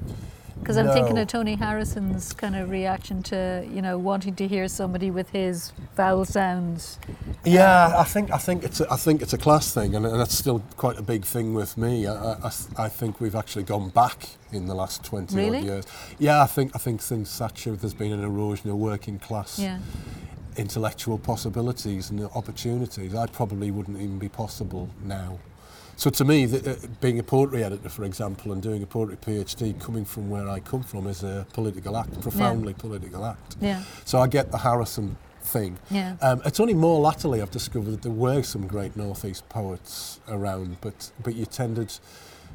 [0.64, 4.66] Because I'm thinking of Tony Harrison's kind of reaction to, you know, wanting to hear
[4.66, 6.98] somebody with his vowel sounds.
[7.44, 10.06] Yeah, um, I think I think it's a, I think it's a class thing, and,
[10.06, 12.06] and that's still quite a big thing with me.
[12.06, 15.58] I, I, I think we've actually gone back in the last twenty Really?
[15.58, 15.84] odd years.
[16.18, 19.80] Yeah, I think I think since Thatcher, there's been an erosion of working class Yeah.
[20.56, 23.14] intellectual possibilities and opportunities.
[23.14, 25.40] I probably wouldn't even be possible now.
[25.96, 29.16] So to me, the, uh, being a poetry editor, for example, and doing a poetry
[29.16, 33.56] PhD, coming from where I come from, is a political act, profoundly political act.
[33.60, 33.82] Yeah.
[34.04, 35.78] So I get the Harrison thing.
[35.90, 36.16] Yeah.
[36.22, 40.78] Um, it's only more latterly I've discovered that there were some great northeast poets around,
[40.80, 41.98] but but you tended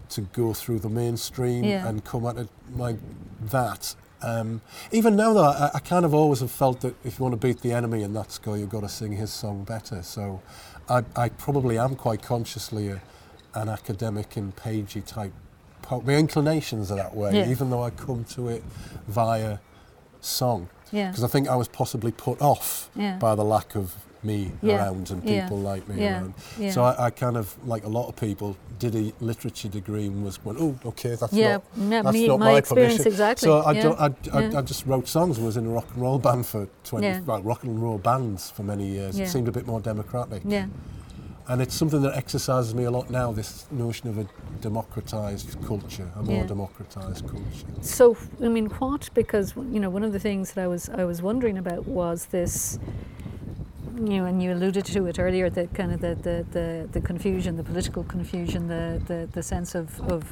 [0.09, 1.87] to go through the mainstream Yeah.
[1.87, 2.97] and come at it like
[3.41, 3.95] that.
[4.21, 4.61] Um,
[4.91, 7.47] even now, though, I, I kind of always have felt that if you want to
[7.47, 10.01] beat the enemy in that score, you've got to sing his song better.
[10.03, 10.41] So
[10.89, 13.01] I, I probably am quite consciously a,
[13.55, 15.33] an academic and pagey type
[15.81, 16.05] poet.
[16.05, 17.49] My inclinations are that way, Yeah.
[17.49, 18.63] even though I come to it
[19.07, 19.57] via
[20.21, 21.09] song Yeah.
[21.09, 23.17] because I think I was possibly put off Yeah.
[23.17, 24.75] by the lack of me Yeah.
[24.75, 25.43] around and Yeah.
[25.43, 26.15] people like me Yeah.
[26.19, 26.33] around.
[26.59, 26.71] Yeah.
[26.71, 30.23] So I, I kind of, like a lot of people, did a literature degree and
[30.25, 33.45] was went, oh, okay, that's Yeah, not, yeah, that's me- not my my, experience exactly,
[33.47, 34.59] So I, yeah, don't, I, I, yeah.
[34.59, 37.21] I just wrote songs and was in a rock and roll band for 20, Yeah.
[37.25, 39.17] well, rock and roll bands for many years.
[39.17, 39.25] Yeah.
[39.25, 40.43] It seemed a bit more democratic.
[41.49, 44.27] And it's something that exercises me a lot now, this notion of a
[44.61, 46.45] democratised culture, a more Yeah.
[46.45, 47.65] democratised culture.
[47.81, 49.09] So, I mean, what?
[49.15, 52.27] Because you know, one of the things that I was I was wondering about was
[52.27, 52.77] this.
[53.95, 57.01] You know, and you alluded to it earlier, the kind of the, the, the, the
[57.01, 60.23] confusion, the political confusion, the, the, the sense of, of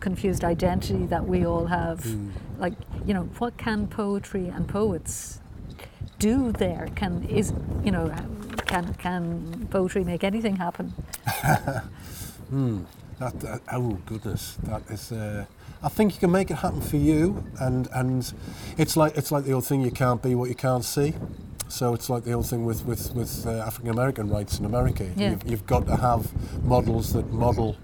[0.00, 2.00] confused identity that we all have.
[2.04, 2.30] Mm.
[2.58, 2.72] Like,
[3.04, 5.41] you know, what can poetry and poets
[6.22, 6.88] do there?
[6.94, 7.52] Can is
[7.84, 8.14] you know,
[8.66, 10.94] can can poetry make anything happen?
[12.52, 12.80] Hmm.
[13.18, 15.10] That, oh goodness, that is.
[15.10, 15.46] Uh,
[15.82, 18.30] I think you can make it happen for you, and and
[18.76, 21.14] it's like it's like the old thing: you can't be what you can't see.
[21.68, 25.10] So it's like the old thing with with with uh, African American rights in America.
[25.16, 25.30] Yeah.
[25.30, 26.22] You've, you've got to have
[26.62, 27.78] models that model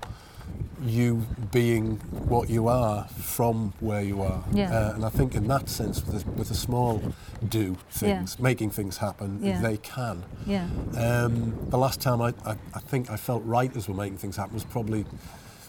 [0.85, 1.97] you being
[2.29, 4.43] what you are from where you are.
[4.53, 4.71] Yeah.
[4.73, 7.03] Uh, and I think in that sense, with a, with a small
[7.49, 9.61] do things, making things happen, Yeah.
[9.61, 10.25] they can.
[10.47, 14.37] Yeah, Um, the last time I, I, I think I felt writers were making things
[14.37, 15.05] happen was probably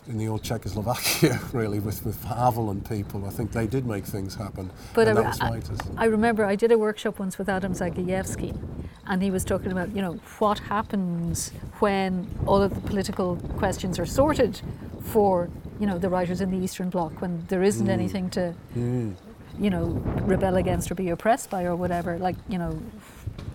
[0.09, 3.25] in the old Czechoslovakia, really, with, with Havel and people.
[3.25, 4.69] I think they did make things happen.
[4.93, 5.61] But I- I-
[5.97, 8.57] I remember I did a workshop once with Adam Zagajewski,
[9.05, 13.99] and he was talking about, you know, what happens when all of the political questions
[13.99, 14.59] are sorted
[15.03, 15.47] for,
[15.79, 19.13] you know, the writers in the Eastern Bloc, when there isn't anything to, Mm.
[19.59, 19.85] you know,
[20.25, 22.17] rebel against or be oppressed by or whatever.
[22.17, 22.79] Like, you know,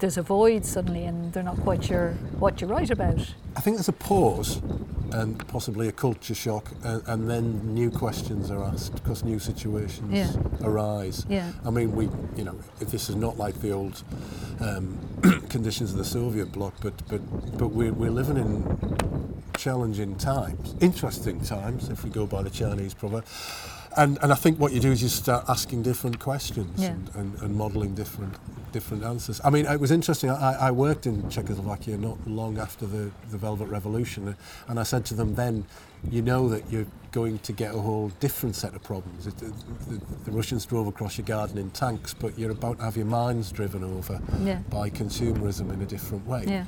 [0.00, 3.18] there's a void suddenly, and they're not quite sure what you write about.
[3.56, 4.60] I think there's a pause
[5.12, 10.12] and possibly a culture shock, and, and then new questions are asked because new situations
[10.12, 10.32] Yeah.
[10.62, 11.24] arise.
[11.28, 11.52] Yeah.
[11.64, 14.02] I mean, we, you know, this is not like the old
[14.60, 14.98] um,
[15.48, 17.20] conditions of the Soviet bloc, but but
[17.58, 22.92] but we're, we're living in challenging times, interesting times, if we go by the Chinese
[22.94, 23.24] proverb.
[23.96, 26.90] And, and I think what you do is you start asking different questions Yeah.
[26.92, 28.34] and, and, and modelling different
[28.72, 29.40] different answers.
[29.44, 30.30] I mean, it was interesting.
[30.30, 34.34] I, I worked in Czechoslovakia not long after the, the Velvet Revolution, uh,
[34.66, 35.64] and I said to them then,
[36.10, 39.28] you know that you're going to get a whole different set of problems.
[39.28, 39.52] It, the,
[39.88, 43.06] the, the Russians drove across your garden in tanks, but you're about to have your
[43.06, 44.58] minds driven over Yeah.
[44.70, 46.42] by consumerism in a different way.
[46.44, 46.64] Yeah,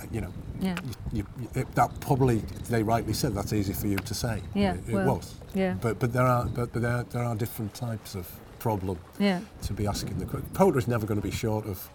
[0.00, 0.76] uh, You know, yeah,
[1.12, 2.36] you, you, it, that probably
[2.68, 4.42] they rightly said that's easy for you to say.
[4.54, 5.34] Yeah, it, it well, was.
[5.54, 5.74] Yeah.
[5.80, 9.40] But but there are but, but there, there are different types of problem yeah.
[9.62, 10.48] to be asking the question.
[10.54, 11.88] Poetry is never going to be short of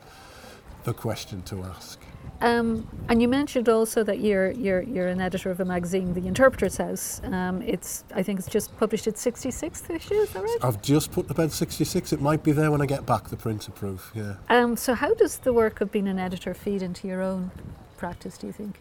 [0.84, 2.00] the question to ask.
[2.42, 6.28] Um, and you mentioned also that you're you're you're an editor of a magazine, The
[6.28, 7.22] Interpreter's House.
[7.24, 10.16] Um, it's I think it's just published its 66th issue.
[10.16, 10.58] Is that right?
[10.62, 12.12] I've just put to bed 66.
[12.12, 13.30] It might be there when I get back.
[13.30, 14.12] The printer proof.
[14.14, 14.36] Yeah.
[14.50, 17.52] Um, so how does the work of being an editor feed into your own
[17.98, 18.38] practice?
[18.38, 18.80] Do you think?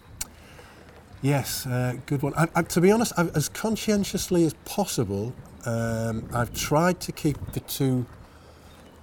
[1.24, 2.34] Yes, uh, good one.
[2.34, 5.32] I, I, to be honest, i as conscientiously as possible,
[5.64, 8.04] um, I've tried to keep the two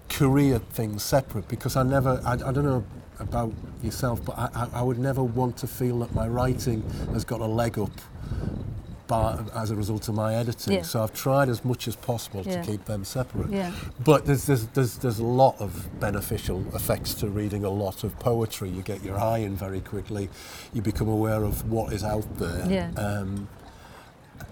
[0.08, 2.86] career things separate because I never, I, I don't know
[3.20, 3.52] about
[3.82, 7.46] yourself, but I, I would never want to feel that my writing has got a
[7.48, 7.90] leg up
[9.12, 10.74] by, as a result of my editing.
[10.74, 10.82] Yeah.
[10.84, 12.62] So I've tried as much as possible Yeah.
[12.62, 13.52] to keep them separate.
[13.52, 13.72] Yeah.
[14.04, 18.18] But there's, there's, there's, there's a lot of beneficial effects to reading a lot of
[18.20, 18.70] poetry.
[18.70, 20.30] You get your eye in very quickly.
[20.74, 22.66] You become aware of what is out there.
[22.70, 22.92] Yeah.
[22.96, 23.50] Um,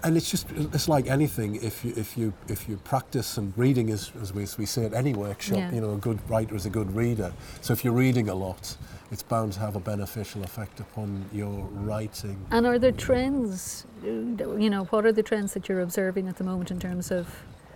[0.04, 3.88] and it's just it's like anything if you if you if you practice and reading
[3.88, 5.72] is as we, as we say at any workshop Yeah.
[5.74, 8.76] you know a good writer is a good reader so if you're reading a lot
[9.10, 13.86] it's bound to have a beneficial effect upon your writing And are there trends?
[14.04, 17.26] You know, what are the trends that you're observing at the moment in terms of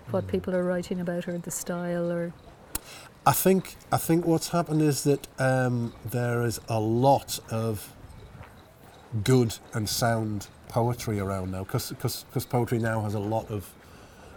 [0.06, 0.12] Hmm.
[0.12, 2.32] what people are writing about or the style or
[3.26, 7.94] I think I think what's happened is that um, there is a lot of
[9.22, 11.94] good and sound poetry around now because
[12.50, 13.70] poetry now has a lot of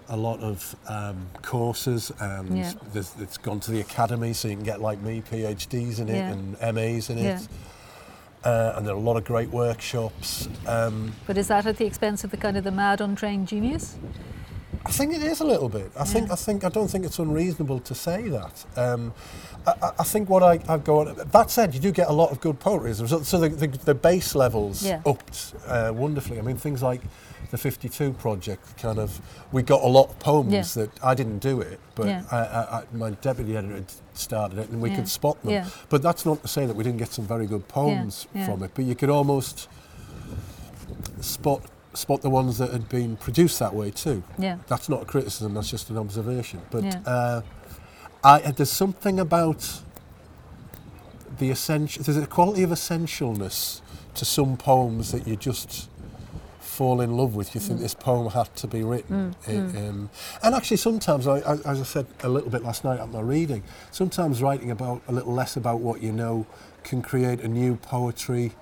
[0.10, 2.72] a lot of um, courses and Yeah.
[2.94, 6.32] it's gone to the academy so you can get like me PhDs in it Yeah.
[6.32, 7.40] and MAs in Yeah.
[7.40, 7.48] it
[8.44, 11.86] uh, and there are a lot of great workshops um, but is that at the
[11.86, 13.96] expense of the kind of the mad untrained genius?
[14.88, 15.92] I think it is a little bit.
[16.00, 18.66] I think I think I don't think it's unreasonable to say that.
[18.78, 19.14] Um,
[19.68, 21.14] I, I- think what I, I go on.
[21.32, 22.92] That said, you do get a lot of good poetry.
[22.92, 23.26] result.
[23.26, 25.02] So the, the, the base levels Yeah.
[25.06, 26.40] upped uh, wonderfully.
[26.40, 27.02] I mean, things like
[27.52, 29.20] the 52 project kind of
[29.52, 30.84] we got a lot of poems Yeah.
[30.86, 32.24] that I didn't do it, but Yeah.
[32.32, 33.84] I, I, I, my deputy editor
[34.14, 34.96] started it, and we Yeah.
[34.98, 35.52] could spot them.
[35.52, 35.68] Yeah.
[35.90, 38.46] But that's not to say that we didn't get some very good poems yeah.
[38.46, 38.72] from it.
[38.74, 39.68] But you could almost
[41.20, 41.62] spot
[41.98, 44.58] spot the ones that had been produced that way too Yeah.
[44.68, 46.62] that's not a criticism, that's just an observation.
[46.72, 47.00] But Yeah.
[47.06, 47.42] uh,
[48.24, 49.82] I, there's something about
[51.38, 53.82] the essential, there's a quality of essentialness
[54.16, 55.90] to some poems that you just
[56.60, 57.54] fall in love with.
[57.56, 59.36] You think this poem had to be written.
[59.48, 60.10] It, um,
[60.44, 63.22] and actually, sometimes, I, I, as I said a little bit last night at my
[63.22, 66.46] reading, sometimes writing about a little less about what you know
[66.84, 68.54] can create a new poetry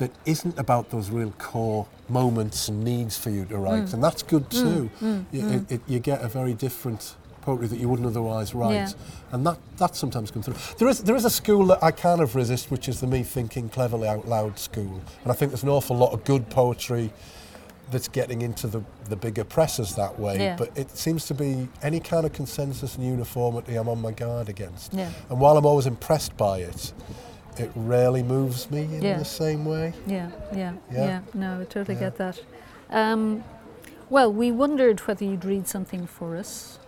[0.00, 3.94] that isn't about those real core moments and needs for you to write, mm.
[3.94, 4.90] and that's good mm, too.
[5.00, 8.74] Mm, you, It, it, you get a very different poetry that you wouldn't otherwise write,
[8.74, 8.88] Yeah.
[9.32, 10.56] and that that sometimes comes through.
[10.78, 13.22] There is there is a school that I kind of resist, which is the me
[13.22, 17.12] thinking cleverly out loud school, and I think there's an awful lot of good poetry
[17.90, 20.38] that's getting into the, the bigger presses that way.
[20.38, 20.56] Yeah.
[20.56, 24.48] But it seems to be any kind of consensus and uniformity I'm on my guard
[24.48, 24.94] against.
[24.94, 25.10] Yeah.
[25.28, 26.92] And while I'm always impressed by it,
[27.58, 29.18] it rarely moves me in Yeah.
[29.18, 29.92] the same way.
[30.06, 31.04] Yeah, yeah, Yeah.
[31.06, 31.20] yeah.
[31.34, 32.00] No, I totally Yeah.
[32.10, 32.40] get that.
[32.90, 33.44] Um,
[34.08, 36.78] well, we wondered whether you'd read something for us.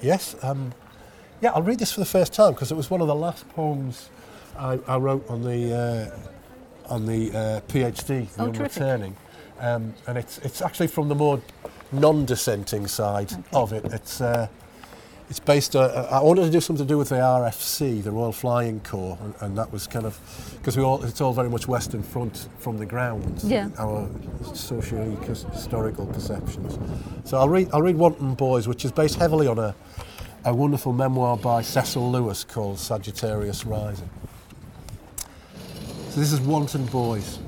[0.00, 0.34] Yes.
[0.42, 0.72] Um,
[1.40, 3.48] yeah, I'll read this for the first time because it was one of the last
[3.50, 4.08] poems
[4.58, 8.54] I, I wrote on the uh, on the uh, PhD, the Oh, Young.
[8.58, 9.16] Returning,
[9.60, 11.40] um, and it's it's actually from the more
[11.92, 13.42] non-dissenting side Okay.
[13.52, 13.84] of it.
[13.92, 14.48] It's uh,
[15.30, 15.74] it's based.
[15.74, 19.18] Uh, I wanted to do something to do with the RFC, the Royal Flying Corps,
[19.22, 20.18] and, and that was kind of
[20.58, 23.40] because we all it's all very much Western Front from the ground.
[23.42, 23.68] Yeah.
[23.78, 24.08] Our
[24.52, 26.78] socio-historical perceptions.
[27.24, 29.74] So I'll read I'll read Wanton Boys, which is based heavily on a
[30.44, 34.10] a wonderful memoir by Cecil Lewis called Sagittarius Rising.
[36.10, 37.38] So this is Wanton Boys.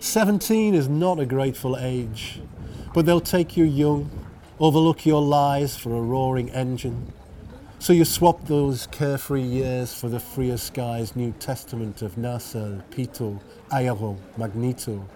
[0.00, 2.40] Seventeen is not a grateful age,
[2.94, 4.10] but they'll take you young,
[4.60, 7.12] overlook your lies for a roaring engine.
[7.78, 13.40] So you swap those carefree years for the freer skies, New Testament of Nacelle, Pitot,
[13.72, 15.06] Aero, Magneto.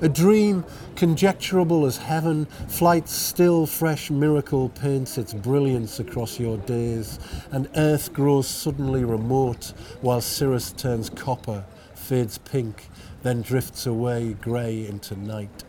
[0.00, 0.64] A dream
[0.94, 7.18] conjecturable as heaven, flight's still fresh miracle paints its brilliance across your days,
[7.50, 11.64] and earth grows suddenly remote while cirrus turns copper,
[11.94, 12.88] fades pink,
[13.22, 15.64] then drifts away grey into night.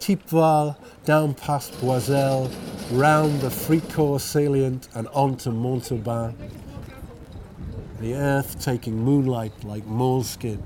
[0.00, 2.50] Thiepval, down past Boisselle,
[2.92, 6.36] round the Fricourt salient and on to Montauban.
[8.00, 10.62] The earth taking moonlight like moleskin.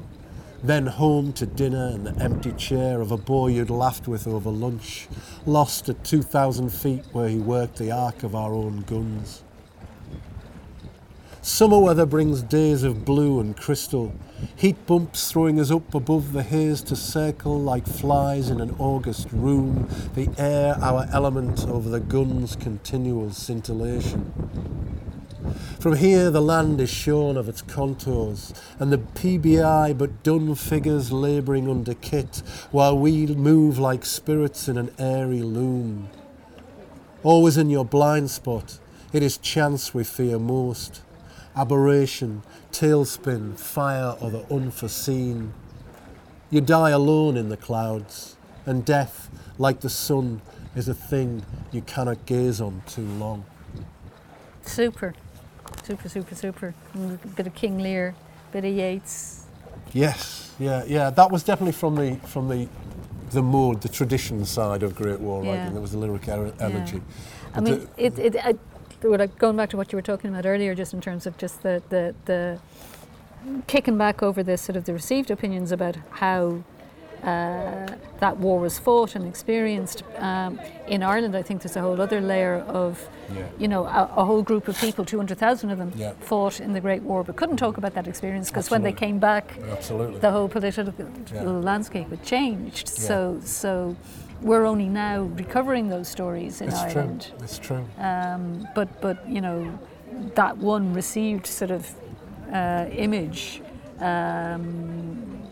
[0.63, 4.51] Then home to dinner and the empty chair of a boy you'd laughed with over
[4.51, 5.09] lunch,
[5.47, 9.43] lost at 2,000 feet where he worked the arc of our own guns.
[11.41, 14.13] Summer weather brings days of blue and crystal,
[14.57, 19.29] heat bumps throwing us up above the haze to circle like flies in an August
[19.33, 24.33] room, the air our element over the gun's continual scintillation.
[25.81, 31.11] From here, the land is shorn of its contours, and the PBI but dun figures
[31.11, 36.11] labouring under kit, while we move like spirits in an airy loom.
[37.23, 38.79] Always in your blind spot,
[39.13, 41.03] it is chance we fear most.
[41.57, 42.43] Aberration,
[42.73, 45.53] tailspin, fire, or the unforeseen.
[46.51, 48.37] You die alone in the clouds,
[48.67, 49.29] and death,
[49.59, 50.43] like the sun,
[50.77, 53.45] is a thing you cannot gaze on too long.
[54.63, 55.15] Super,
[55.85, 56.75] super, super, super.
[56.97, 58.15] Mm, A bit of King Lear,
[58.53, 59.47] bit of Yeats.
[59.93, 61.11] Yes, yeah, yeah.
[61.11, 62.69] That was definitely from the from the
[63.31, 65.51] the mode, the tradition side of Great War Yeah.
[65.59, 65.73] writing.
[65.73, 67.01] There was the lyric er- energy.
[67.55, 68.70] I mean, the- it, it, I, what I-
[69.01, 71.83] going back to what you were talking about earlier, just in terms of just the,
[71.89, 72.59] the, the
[73.67, 76.63] kicking back over this sort of the received opinions about how
[77.23, 77.87] uh,
[78.21, 81.37] that war was fought and experienced um, in Ireland.
[81.37, 83.43] I think there's a whole other layer of, Yeah.
[83.59, 86.13] you know, a, a whole group of people, 200,000 of them, Yeah.
[86.21, 89.19] fought in the Great War, but couldn't talk about that experience because when they came
[89.19, 90.19] back, Absolutely.
[90.21, 90.95] the whole political
[91.35, 91.43] Yeah.
[91.43, 92.89] landscape had changed.
[92.89, 93.97] So, so
[94.43, 97.31] we're only now recovering those stories in it's Ireland.
[97.31, 97.45] true.
[97.45, 97.87] It's true.
[97.99, 99.79] Um, but, but you know,
[100.35, 101.95] that one received sort of
[102.53, 103.63] uh, image
[104.01, 105.43] um,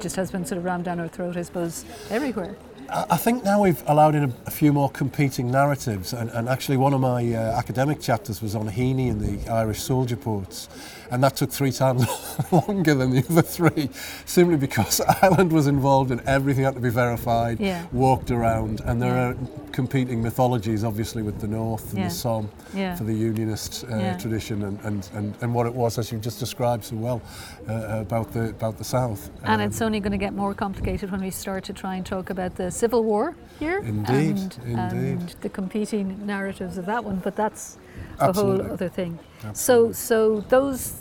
[0.00, 2.56] just has been sort of rammed down our throat, I suppose, everywhere.
[2.88, 6.48] I I think now we've allowed in a, a few more competing narratives, and, and
[6.48, 10.68] actually one of my uh, academic chapters was on Heaney and the Irish soldier poets,
[11.10, 12.06] and that took three times
[12.52, 13.90] longer than the other three,
[14.24, 17.86] simply because Ireland was involved and everything had to be verified, Yeah.
[17.92, 19.28] walked around, and there Yeah.
[19.30, 19.36] are
[19.72, 22.08] competing mythologies, obviously, with the North and Yeah.
[22.08, 22.48] the Somme
[22.96, 26.38] for the Unionist uh, tradition, and, and, and, and what it was, as you just
[26.40, 27.22] described so well,
[27.68, 29.30] uh, about the about the South.
[29.44, 32.04] And Um, it's only going to get more complicated when we start to try and
[32.06, 33.78] talk about the Civil War here.
[33.78, 35.18] Indeed, and, indeed.
[35.20, 37.76] and the competing narratives of that one, but that's
[38.20, 39.18] a whole other thing.
[39.52, 41.00] So, so those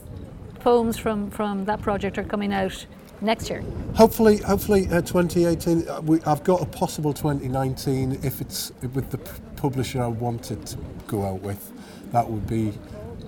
[0.59, 2.85] poems from, from that project are coming out
[3.21, 3.63] next year.
[3.95, 5.87] Hopefully, hopefully, uh, 2018.
[5.87, 10.65] uh, We, I've got a possible 2019 if it's with the p- publisher I wanted
[10.67, 11.71] to go out with.
[12.11, 12.73] That would be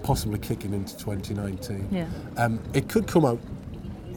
[0.03, 1.87] possibly kicking into 2019.
[1.91, 2.07] Yeah.
[2.37, 3.39] Um, it could come out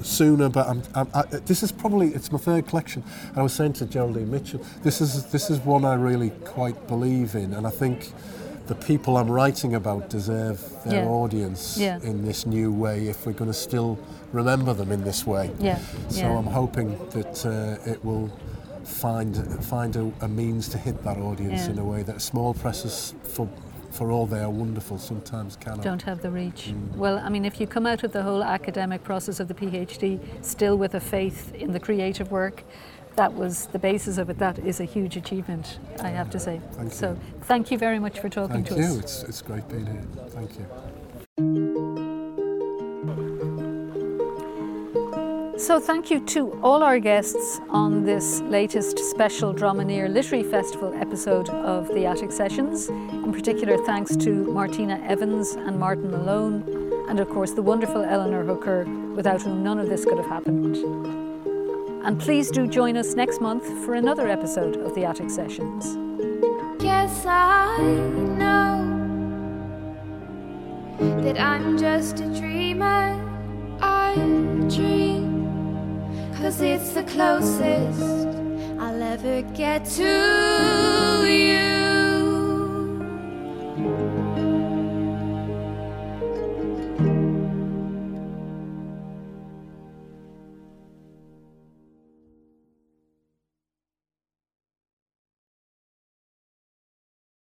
[0.03, 3.03] sooner, but I'm, I'm, I, this is probably it's my third collection.
[3.31, 6.87] And I was saying to Geraldine Mitchell, this is this is one I really quite
[6.87, 8.13] believe in, and I think
[8.73, 11.09] the people I'm writing about deserve their Yeah.
[11.11, 11.99] audience Yeah.
[12.03, 13.99] in this new way if we're going to still
[14.33, 15.51] remember them in this way.
[15.59, 15.79] Yeah.
[16.09, 16.27] So.
[16.39, 18.31] I'm hoping that uh, it will
[18.85, 23.15] find find a, a means to hit that audience in a way that small presses,
[23.23, 23.47] for
[23.91, 25.83] for all they are wonderful, sometimes cannot.
[25.83, 26.63] don't have the reach.
[26.73, 26.97] Mm.
[26.97, 30.19] Well, I mean, if you come out of the whole academic process of the PhD
[30.41, 32.65] still with a faith in the creative work,
[33.17, 34.39] that was the basis of it.
[34.39, 36.61] That is a huge achievement, I have to say.
[36.73, 37.21] Thank so, you.
[37.43, 38.99] thank you very much for talking Thank to you.
[38.99, 38.99] us.
[38.99, 40.03] It's it's great being here.
[40.29, 40.67] Thank you.
[45.59, 51.49] So, thank you to all our guests on this latest special Dromineer Literary Festival episode
[51.51, 52.89] of the Attic Sessions.
[52.89, 56.65] In particular, thanks to Martina Evans and Martin Malone,
[57.09, 58.85] and of course, the wonderful Eleanor Hooker,
[59.15, 61.32] without whom none of this could have happened.
[62.05, 65.97] And please do join us next month for another episode of the Attic Sessions.
[66.83, 67.79] Yes, I
[68.39, 68.89] know
[70.99, 73.19] that I'm just a dreamer.
[73.81, 74.15] I
[74.69, 78.27] dream, cause it's the closest
[78.81, 81.82] I'll ever get to you.